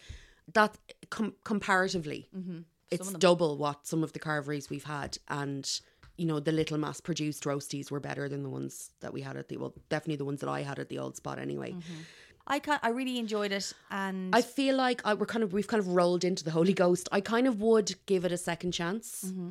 that 0.54 0.76
com- 1.10 1.36
comparatively, 1.44 2.30
Mm-hmm. 2.36 2.60
It's 2.92 3.12
double 3.14 3.58
what 3.58 3.86
some 3.88 4.04
of 4.04 4.14
the 4.14 4.20
carveries 4.20 4.70
we've 4.70 4.84
had, 4.86 5.18
and 5.28 5.70
you 6.18 6.26
know 6.26 6.40
the 6.40 6.52
little 6.52 6.78
mass-produced 6.78 7.44
roasties 7.44 7.92
were 7.92 8.00
better 8.00 8.28
than 8.30 8.44
the 8.44 8.50
ones 8.50 8.92
that 9.02 9.14
we 9.14 9.22
had 9.22 9.38
at 9.38 9.50
the 9.50 9.58
well, 9.58 9.74
definitely 9.90 10.16
the 10.16 10.26
ones 10.26 10.40
that 10.42 10.50
I 10.50 10.62
had 10.62 10.80
at 10.80 10.90
the 10.90 11.00
old 11.00 11.16
spot 11.16 11.40
anyway. 11.40 11.76
I 12.50 12.60
can 12.60 12.80
I 12.82 12.90
really 12.90 13.18
enjoyed 13.20 13.52
it, 13.52 13.74
and 13.92 14.34
I 14.34 14.42
feel 14.42 14.76
like 14.78 15.02
I, 15.06 15.14
we're 15.16 15.26
kind 15.26 15.44
of 15.44 15.52
we've 15.54 15.68
kind 15.68 15.80
of 15.82 15.90
rolled 15.90 16.24
into 16.24 16.44
the 16.44 16.52
Holy 16.52 16.74
Ghost. 16.74 17.10
I 17.12 17.20
kind 17.22 17.46
of 17.46 17.60
would 17.62 17.94
give 18.06 18.24
it 18.26 18.32
a 18.32 18.38
second 18.38 18.72
chance. 18.72 19.26
Mm-hmm. 19.28 19.50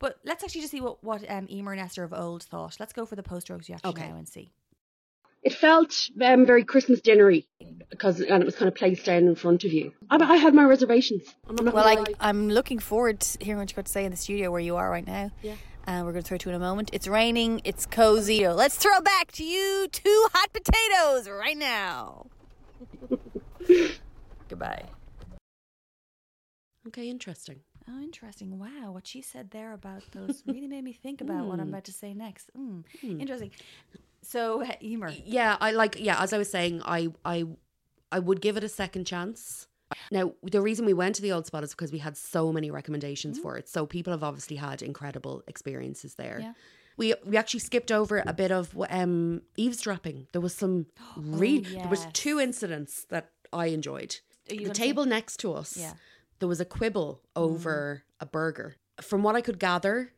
but 0.00 0.18
let's 0.24 0.42
actually 0.42 0.60
just 0.62 0.72
see 0.72 0.80
what 0.80 1.02
what 1.04 1.24
um, 1.30 1.46
Emer 1.50 1.72
and 1.72 1.80
Esther 1.80 2.02
of 2.02 2.12
old 2.12 2.42
thought. 2.42 2.76
Let's 2.80 2.92
go 2.92 3.06
for 3.06 3.14
the 3.16 3.22
post 3.22 3.48
roast 3.48 3.68
reaction 3.68 3.88
Okay. 3.90 4.08
now 4.08 4.16
and 4.16 4.28
see. 4.28 4.50
It 5.42 5.52
felt 5.54 6.08
um, 6.20 6.46
very 6.46 6.64
Christmas 6.64 7.00
dinnery 7.00 7.46
because 7.90 8.20
and 8.20 8.42
it 8.42 8.46
was 8.46 8.54
kind 8.54 8.68
of 8.68 8.74
placed 8.76 9.04
down 9.04 9.24
in 9.24 9.34
front 9.34 9.64
of 9.64 9.72
you. 9.72 9.92
I, 10.08 10.16
I 10.16 10.36
had 10.36 10.54
my 10.54 10.64
reservations. 10.64 11.22
I'm 11.48 11.56
not 11.56 11.74
Well, 11.74 11.86
I, 11.86 11.94
lie. 11.94 12.14
I'm 12.20 12.48
looking 12.48 12.78
forward 12.78 13.20
to 13.20 13.44
hearing 13.44 13.58
what 13.58 13.68
you've 13.70 13.76
got 13.76 13.86
to 13.86 13.92
say 13.92 14.04
in 14.04 14.10
the 14.12 14.16
studio 14.16 14.50
where 14.50 14.60
you 14.60 14.76
are 14.76 14.88
right 14.90 15.06
now. 15.06 15.30
Yeah. 15.42 15.56
And 15.84 16.06
we're 16.06 16.12
going 16.12 16.22
to 16.22 16.28
throw 16.28 16.38
to 16.38 16.48
in 16.48 16.54
a 16.54 16.60
moment. 16.60 16.90
It's 16.92 17.08
raining. 17.08 17.60
It's 17.64 17.86
cozy. 17.86 18.46
Let's 18.48 18.76
throw 18.76 19.00
back 19.00 19.32
to 19.32 19.44
you 19.44 19.88
two 19.90 20.26
hot 20.32 20.50
potatoes 20.52 21.28
right 21.28 21.56
now. 21.56 22.26
Goodbye. 24.48 24.84
Okay, 26.86 27.08
interesting. 27.08 27.60
Oh, 27.88 28.00
interesting. 28.00 28.58
Wow, 28.60 28.92
what 28.92 29.08
she 29.08 29.22
said 29.22 29.50
there 29.50 29.72
about 29.72 30.02
those 30.12 30.44
really 30.46 30.68
made 30.68 30.84
me 30.84 30.92
think 30.92 31.20
about 31.20 31.46
what 31.46 31.58
I'm 31.58 31.68
about 31.68 31.84
to 31.84 31.92
say 31.92 32.14
next. 32.14 32.50
Mm, 32.56 32.84
Interesting. 33.20 33.50
So, 34.22 34.64
Emer, 34.82 35.12
Yeah, 35.24 35.56
I 35.60 35.72
like. 35.72 35.96
Yeah, 35.98 36.20
as 36.22 36.32
I 36.32 36.38
was 36.38 36.50
saying, 36.50 36.82
I 36.84 37.08
I 37.24 37.44
I 38.10 38.18
would 38.18 38.40
give 38.40 38.56
it 38.56 38.64
a 38.64 38.68
second 38.68 39.06
chance. 39.06 39.66
Now, 40.10 40.32
the 40.42 40.62
reason 40.62 40.86
we 40.86 40.94
went 40.94 41.16
to 41.16 41.22
the 41.22 41.32
old 41.32 41.46
spot 41.46 41.64
is 41.64 41.70
because 41.70 41.92
we 41.92 41.98
had 41.98 42.16
so 42.16 42.50
many 42.52 42.70
recommendations 42.70 43.38
for 43.38 43.58
it. 43.58 43.68
So 43.68 43.84
people 43.84 44.12
have 44.12 44.22
obviously 44.22 44.56
had 44.56 44.80
incredible 44.80 45.42
experiences 45.46 46.14
there. 46.14 46.38
Yeah. 46.40 46.52
We 46.96 47.14
we 47.26 47.36
actually 47.36 47.60
skipped 47.60 47.90
over 47.90 48.22
a 48.26 48.32
bit 48.32 48.52
of 48.52 48.76
um 48.90 49.42
eavesdropping. 49.56 50.28
There 50.32 50.40
was 50.40 50.54
some 50.54 50.86
real. 51.16 51.62
There 51.62 51.88
was 51.88 52.06
two 52.12 52.38
incidents 52.40 53.04
that 53.10 53.30
I 53.52 53.66
enjoyed. 53.66 54.20
The 54.48 54.70
table 54.70 55.04
next 55.04 55.38
to 55.38 55.52
us. 55.54 55.76
Yeah. 55.76 55.94
There 56.38 56.48
was 56.48 56.60
a 56.60 56.64
quibble 56.64 57.22
over 57.36 58.04
a 58.20 58.26
burger. 58.26 58.76
From 59.00 59.22
what 59.22 59.36
I 59.36 59.40
could 59.40 59.58
gather, 59.58 60.12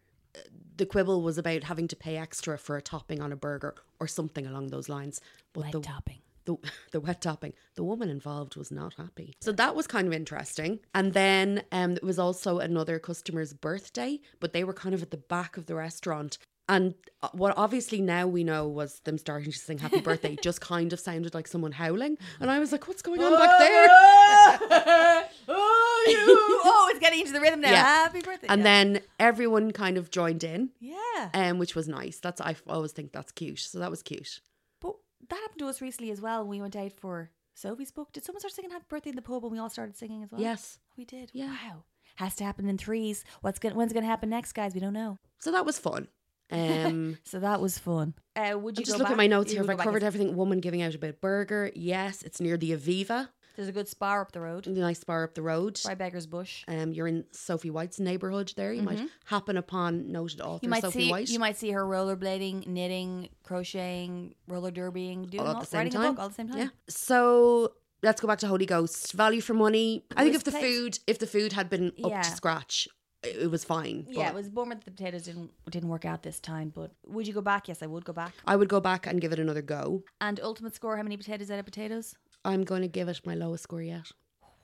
the 0.77 0.87
quibble 0.87 1.23
was 1.23 1.39
about 1.39 1.65
having 1.65 1.89
to 1.89 1.97
pay 1.97 2.17
extra 2.17 2.59
for 2.59 2.77
a 2.77 2.83
topping 2.83 3.21
on 3.21 3.33
a 3.33 3.37
burger 3.37 3.75
or 4.01 4.07
something 4.07 4.47
along 4.47 4.69
those 4.69 4.89
lines. 4.89 5.21
But 5.53 5.65
wet 5.65 5.73
the, 5.73 5.81
topping. 5.81 6.19
the 6.45 6.57
the 6.93 7.01
wet 7.01 7.21
topping, 7.21 7.53
the 7.75 7.85
woman 7.85 8.09
involved 8.09 8.57
was 8.57 8.71
not 8.71 8.95
happy. 8.95 9.35
So 9.41 9.53
that 9.53 9.75
was 9.75 9.87
kind 9.87 10.07
of 10.07 10.13
interesting. 10.13 10.81
And 10.95 11.13
then 11.13 11.65
um, 11.73 11.93
it 11.93 12.03
was 12.03 12.19
also 12.19 12.59
another 12.59 12.99
customer's 12.99 13.53
birthday, 13.53 14.21
but 14.41 14.53
they 14.53 14.65
were 14.65 14.75
kind 14.75 14.95
of 14.95 15.03
at 15.03 15.11
the 15.11 15.17
back 15.17 15.57
of 15.57 15.67
the 15.67 15.75
restaurant. 15.75 16.39
And 16.69 16.95
uh, 17.23 17.29
what 17.33 17.53
obviously 17.59 18.01
now 18.01 18.27
we 18.27 18.43
know 18.43 18.67
was 18.67 19.01
them 19.01 19.19
starting 19.19 19.53
to 19.53 19.59
sing 19.59 19.79
happy 19.79 20.01
birthday 20.01 20.37
just 20.43 20.61
kind 20.63 20.93
of 20.93 21.01
sounded 21.01 21.35
like 21.35 21.47
someone 21.47 21.73
howling. 21.73 22.17
And 22.41 22.51
I 22.51 22.59
was 22.59 22.73
like, 22.73 22.89
what's 22.89 23.03
going 23.03 23.23
on 23.23 23.33
back 23.33 23.59
there? 23.59 23.87
oh, 25.49 26.05
you. 26.09 26.61
oh, 26.65 26.89
it's 26.91 27.01
getting 27.01 27.21
into 27.21 27.33
the 27.33 27.41
rhythm 27.41 27.61
now. 27.61 27.71
Yeah. 27.71 27.83
Happy 27.83 28.21
birthday. 28.21 28.47
And 28.49 28.61
Yeah. 28.61 28.65
then 28.65 29.01
everyone 29.19 29.73
kind 29.73 29.99
of 29.99 30.11
joined 30.11 30.43
in, 30.45 30.71
yeah. 30.81 31.31
um, 31.35 31.59
which 31.59 31.75
was 31.75 31.87
nice. 31.89 32.19
That's 32.19 32.41
I 32.41 32.57
always 32.67 32.93
think 32.93 33.13
that's 33.13 33.33
cute. 33.33 33.59
So 33.59 33.79
that 33.81 33.91
was 33.91 34.03
cute. 34.03 34.41
But 34.81 34.97
that 35.29 35.37
happened 35.37 35.59
to 35.61 35.67
us 35.69 35.81
recently 35.83 36.11
as 36.13 36.21
well. 36.21 36.41
when 36.41 36.49
We 36.49 36.61
went 36.63 36.77
out 36.77 36.93
for 36.93 37.31
Sophie's 37.55 37.93
book. 37.93 38.13
Did 38.13 38.25
someone 38.25 38.41
start 38.41 38.53
singing 38.55 38.71
Happy 38.71 38.87
Birthday 38.89 39.11
in 39.11 39.17
the 39.17 39.23
pub 39.23 39.45
and 39.45 39.53
we 39.53 39.59
all 39.59 39.71
started 39.71 39.97
singing 39.97 40.23
as 40.23 40.33
well? 40.33 40.41
Yes. 40.41 40.79
We 40.97 41.05
did. 41.05 41.31
Yeah. 41.33 41.49
Wow. 41.51 41.85
Has 42.17 42.37
to 42.37 42.45
happen 42.45 42.69
in 42.69 42.79
threes. 42.79 43.25
What's 43.41 43.59
going 43.59 43.75
when's 43.75 43.93
gonna 43.93 44.07
happen 44.07 44.31
next, 44.31 44.53
guys? 44.53 44.73
We 44.73 44.81
don't 44.81 44.93
know. 44.93 45.19
So 45.41 45.51
that 45.53 45.67
was 45.67 45.79
fun. 45.79 46.09
Um, 46.51 47.19
So 47.25 47.41
that 47.41 47.61
was 47.61 47.79
fun. 47.79 48.15
Uh, 48.37 48.59
would 48.59 48.77
you 48.79 48.83
I'm 48.83 48.85
just 48.85 48.99
go 48.99 49.03
look 49.05 49.11
at 49.11 49.17
my 49.17 49.27
notes 49.27 49.53
You 49.53 49.61
here. 49.63 49.71
Have 49.71 49.79
I 49.81 49.83
covered 49.83 49.99
and- 50.03 50.07
everything? 50.07 50.37
Woman 50.37 50.61
giving 50.61 50.83
out 50.83 50.95
a 50.95 50.99
bit 50.99 51.21
burger. 51.21 51.71
Yes, 51.75 52.23
it's 52.23 52.41
near 52.41 52.57
the 52.57 52.73
Aviva, 52.73 53.29
There's 53.57 53.69
a 53.69 53.73
good 53.73 53.87
spar 53.89 54.21
up 54.21 54.33
the 54.33 54.41
road 54.41 54.65
the 54.65 54.71
nice 54.73 55.03
bar 55.05 55.23
up 55.25 55.35
the 55.35 55.43
road. 55.43 55.81
by 55.85 55.95
Beggar's 55.95 56.27
Bush. 56.27 56.65
Um, 56.69 56.93
you're 56.93 57.07
in 57.07 57.25
Sophie 57.33 57.71
White's 57.71 58.01
neighbourhood 58.01 58.53
there. 58.57 58.73
You 58.73 58.83
might 58.83 59.09
happen 59.27 59.57
upon 59.57 60.11
noted 60.11 60.41
author 60.41 60.57
Mm-hmm. 60.57 60.65
You 60.67 60.71
might 60.71 60.83
Sophie 60.83 60.99
see 61.05 61.11
White. 61.11 61.29
you 61.31 61.39
might 61.39 61.57
see 61.57 61.71
her 61.71 61.85
rollerblading, 61.85 62.67
knitting, 62.67 63.29
crocheting, 63.45 64.35
roller 64.49 64.71
derbying, 64.73 65.31
doing 65.31 65.41
all 65.43 65.49
all, 65.51 65.55
at 65.57 65.61
the 65.61 65.67
same 65.67 65.79
writing 65.79 65.93
time. 65.93 66.05
a 66.05 66.11
book 66.11 66.19
all 66.21 66.29
the 66.29 66.35
same 66.35 66.49
time. 66.49 66.59
Yeah. 66.59 66.69
So 66.89 67.73
let's 68.03 68.21
go 68.21 68.29
back 68.29 68.39
to 68.41 68.49
Holy 68.49 68.67
Ghost. 68.67 69.13
Value 69.13 69.41
for 69.41 69.55
money. 69.55 70.05
I 70.17 70.25
think 70.25 70.35
if 70.35 70.45
the 70.45 70.51
place- 70.51 70.65
food, 70.65 70.99
if 71.07 71.19
the 71.19 71.27
food 71.27 71.53
had 71.53 71.71
been 71.71 71.89
up 72.03 72.11
Yeah. 72.11 72.23
to 72.23 72.31
scratch, 72.31 72.89
it, 73.25 73.51
was 73.51 73.65
fine. 73.65 74.07
Yeah, 74.09 74.29
it 74.29 74.35
was 74.35 74.49
bummer 74.49 74.75
that 74.75 74.85
the 74.85 74.91
potatoes 74.91 75.23
didn't 75.23 75.51
didn't 75.71 75.89
work 75.89 76.05
out 76.05 76.23
this 76.23 76.41
time. 76.41 76.73
But 76.75 76.93
would 77.07 77.27
you 77.27 77.35
go 77.35 77.41
back? 77.41 77.69
Yes, 77.69 77.83
I 77.83 77.87
would 77.87 78.05
go 78.05 78.13
back. 78.13 78.33
I 78.47 78.57
would 78.57 78.69
go 78.69 78.81
back 78.81 79.07
and 79.07 79.21
give 79.21 79.33
it 79.33 79.39
another 79.39 79.63
go. 79.63 80.05
And 80.21 80.41
ultimate 80.41 80.75
score: 80.75 80.97
how 80.97 81.03
many 81.03 81.17
potatoes 81.17 81.51
out 81.51 81.59
of 81.59 81.65
potatoes? 81.65 82.15
I'm 82.45 82.65
going 82.65 82.83
to 82.83 82.89
give 82.89 83.09
it 83.09 83.21
my 83.25 83.35
lowest 83.35 83.65
score 83.65 83.83
yet. 83.83 84.13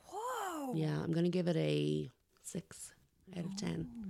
Whoa. 0.07 0.75
Yeah, 0.75 1.01
I'm 1.03 1.12
going 1.12 1.25
to 1.25 1.31
give 1.31 1.49
it 1.49 1.57
a 1.57 2.11
six 2.42 2.92
out 3.37 3.44
of 3.44 3.57
ten. 3.57 3.88
Oh. 3.90 4.07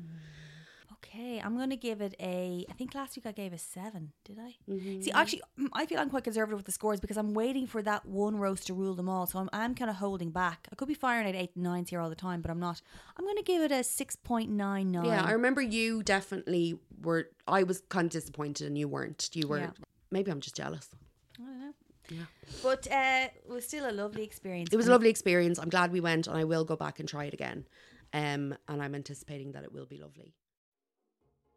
Okay, 1.13 1.41
I'm 1.45 1.57
gonna 1.59 1.77
give 1.77 2.01
it 2.01 2.15
a. 2.21 2.65
I 2.71 2.73
think 2.75 2.95
last 2.95 3.17
week 3.17 3.27
I 3.27 3.33
gave 3.33 3.53
a 3.53 3.59
seven. 3.59 4.13
Did 4.25 4.39
I? 4.39 4.55
Mm-hmm. 4.71 5.01
See, 5.01 5.11
actually, 5.11 5.43
mm, 5.59 5.67
I 5.73 5.85
feel 5.85 5.99
I'm 5.99 6.09
quite 6.09 6.23
conservative 6.23 6.57
with 6.59 6.67
the 6.67 6.73
scores 6.73 7.01
because 7.01 7.17
I'm 7.17 7.35
waiting 7.35 7.67
for 7.67 7.83
that 7.83 8.07
one 8.07 8.37
roast 8.37 8.69
to 8.69 8.75
rule 8.75 8.95
them 8.95 9.09
all. 9.09 9.27
So 9.27 9.41
I'm, 9.41 9.51
I'm 9.53 9.75
kind 9.75 9.91
of 9.91 9.97
holding 9.97 10.31
back. 10.31 10.69
I 10.71 10.77
could 10.77 10.87
be 10.87 10.95
firing 10.95 11.27
at 11.27 11.35
eight 11.35 11.51
and 11.57 11.65
nines 11.65 11.91
here 11.91 12.01
all 12.01 12.11
the 12.11 12.15
time, 12.15 12.43
but 12.43 12.51
I'm 12.51 12.61
not. 12.61 12.81
I'm 13.17 13.27
gonna 13.27 13.43
give 13.43 13.61
it 13.63 13.73
a 13.73 13.83
six 13.83 14.15
point 14.15 14.51
nine 14.51 14.93
nine. 14.93 15.07
Yeah, 15.07 15.25
I 15.25 15.33
remember 15.33 15.61
you 15.61 16.05
definitely 16.05 16.79
were. 17.03 17.29
I 17.49 17.65
was 17.65 17.83
kind 17.89 18.07
of 18.07 18.13
disappointed, 18.13 18.69
and 18.69 18.79
you 18.79 18.87
weren't. 18.87 19.31
You 19.35 19.49
were. 19.49 19.59
Yeah. 19.59 19.71
Maybe 20.13 20.31
I'm 20.31 20.41
just 20.41 20.55
jealous. 20.55 20.91
I 21.39 21.43
don't 21.43 21.61
know. 21.61 21.75
Yeah. 22.09 22.25
But 22.63 22.87
uh, 22.87 23.29
it 23.35 23.49
was 23.49 23.67
still 23.67 23.91
a 23.91 23.93
lovely 23.93 24.23
experience. 24.23 24.71
It 24.73 24.77
was 24.77 24.87
a 24.87 24.93
lovely 24.93 25.11
experience. 25.11 25.59
I'm 25.59 25.71
glad 25.71 25.91
we 25.91 26.01
went, 26.01 26.29
and 26.29 26.37
I 26.37 26.45
will 26.45 26.65
go 26.65 26.77
back 26.77 27.01
and 27.01 27.09
try 27.09 27.25
it 27.25 27.35
again. 27.35 27.67
Um, 28.13 28.55
and 28.69 28.81
I'm 28.81 28.95
anticipating 28.95 29.53
that 29.53 29.65
it 29.65 29.73
will 29.73 29.87
be 29.87 29.97
lovely. 29.97 30.35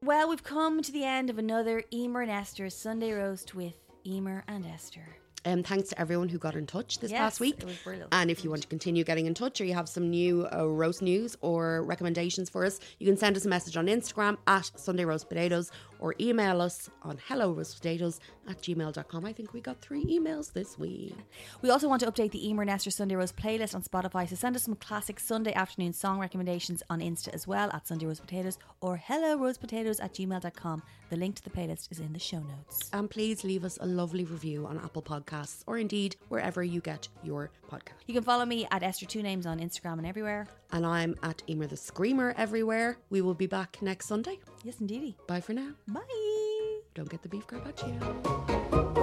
Well, 0.03 0.27
we've 0.27 0.43
come 0.43 0.81
to 0.81 0.91
the 0.91 1.05
end 1.05 1.29
of 1.29 1.37
another 1.37 1.81
Emer 1.93 2.21
and 2.23 2.31
Esther 2.31 2.69
Sunday 2.69 3.13
roast 3.13 3.55
with 3.55 3.75
Emer 4.05 4.43
and 4.49 4.65
Esther. 4.65 5.15
Um, 5.45 5.61
thanks 5.63 5.89
to 5.89 5.99
everyone 5.99 6.29
who 6.29 6.37
got 6.37 6.55
in 6.55 6.65
touch 6.65 6.99
this 6.99 7.11
Yes, 7.11 7.19
past 7.19 7.39
week. 7.39 7.55
it 7.59 7.65
was 7.65 7.77
brilliant. 7.83 8.09
And 8.13 8.29
if 8.31 8.43
you 8.43 8.49
want 8.49 8.61
to 8.61 8.67
continue 8.67 9.03
getting 9.03 9.25
in 9.27 9.33
touch 9.33 9.59
or 9.61 9.65
you 9.65 9.73
have 9.73 9.87
some 9.89 10.09
new 10.09 10.47
uh, 10.53 10.65
roast 10.67 11.01
news 11.01 11.37
or 11.41 11.83
recommendations 11.83 12.49
for 12.49 12.65
us, 12.65 12.79
you 12.99 13.05
can 13.05 13.15
send 13.17 13.35
us 13.37 13.45
a 13.45 13.49
message 13.49 13.75
on 13.77 13.87
Instagram 13.87 14.37
at 14.47 14.71
Sunday 14.77 15.03
Roast 15.05 15.27
Potatoes 15.29 15.71
or 16.03 16.13
email 16.19 16.61
us 16.61 16.89
on 17.01 17.17
helloroastpotatoes 17.29 18.19
at 18.49 18.61
gmail.com. 18.61 19.25
I 19.25 19.31
think 19.31 19.53
we 19.53 19.61
got 19.61 19.79
three 19.79 20.03
emails 20.03 20.51
this 20.51 20.77
week. 20.77 21.15
We 21.61 21.69
also 21.69 21.87
want 21.87 22.01
to 22.01 22.11
update 22.11 22.31
the 22.31 22.49
Emer 22.49 22.65
Nestor 22.65 22.91
Sunday 22.91 23.15
Roast 23.15 23.37
playlist 23.37 23.73
on 23.73 23.83
Spotify, 23.83 24.27
so 24.27 24.35
send 24.35 24.57
us 24.57 24.63
some 24.63 24.75
classic 24.75 25.17
Sunday 25.17 25.53
afternoon 25.53 25.93
song 25.93 26.19
recommendations 26.19 26.83
on 26.89 26.99
Insta 26.99 27.29
as 27.29 27.47
well 27.47 27.71
at 27.71 27.87
Sunday 27.87 28.05
Roast 28.05 28.19
Potatoes 28.19 28.57
or 28.81 28.97
hello 28.97 29.37
roastpotatoes 29.37 30.03
at 30.03 30.13
gmail.com. 30.13 30.83
The 31.09 31.15
link 31.15 31.35
to 31.35 31.43
the 31.43 31.49
playlist 31.49 31.89
is 31.89 31.99
in 31.99 32.11
the 32.11 32.19
show 32.19 32.39
notes. 32.41 32.89
And 32.91 33.09
please 33.09 33.45
leave 33.45 33.63
us 33.63 33.77
a 33.79 33.85
lovely 33.85 34.25
review 34.25 34.65
on 34.65 34.79
Apple 34.79 35.03
Podcasts 35.03 35.63
or 35.67 35.77
indeed 35.77 36.17
wherever 36.27 36.61
you 36.63 36.81
get 36.81 37.07
your 37.23 37.49
podcast. 37.71 37.93
You 38.07 38.13
can 38.13 38.23
follow 38.23 38.45
me 38.45 38.67
at 38.71 38.83
Esther 38.83 39.05
Two 39.05 39.23
Names 39.23 39.45
on 39.45 39.59
Instagram 39.59 39.99
and 39.99 40.05
everywhere. 40.05 40.47
And 40.73 40.85
I'm 40.85 41.15
at 41.23 41.43
Emer 41.47 41.67
the 41.67 41.77
Screamer 41.77 42.33
everywhere. 42.37 42.97
We 43.09 43.21
will 43.21 43.35
be 43.35 43.47
back 43.47 43.77
next 43.81 44.07
Sunday. 44.07 44.39
Yes, 44.63 44.79
indeedy. 44.79 45.15
Bye 45.27 45.41
for 45.41 45.53
now. 45.53 45.71
Bye. 45.87 46.79
Don't 46.95 47.09
get 47.09 47.21
the 47.21 47.29
beef 47.29 47.45
carpaccio. 47.47 49.02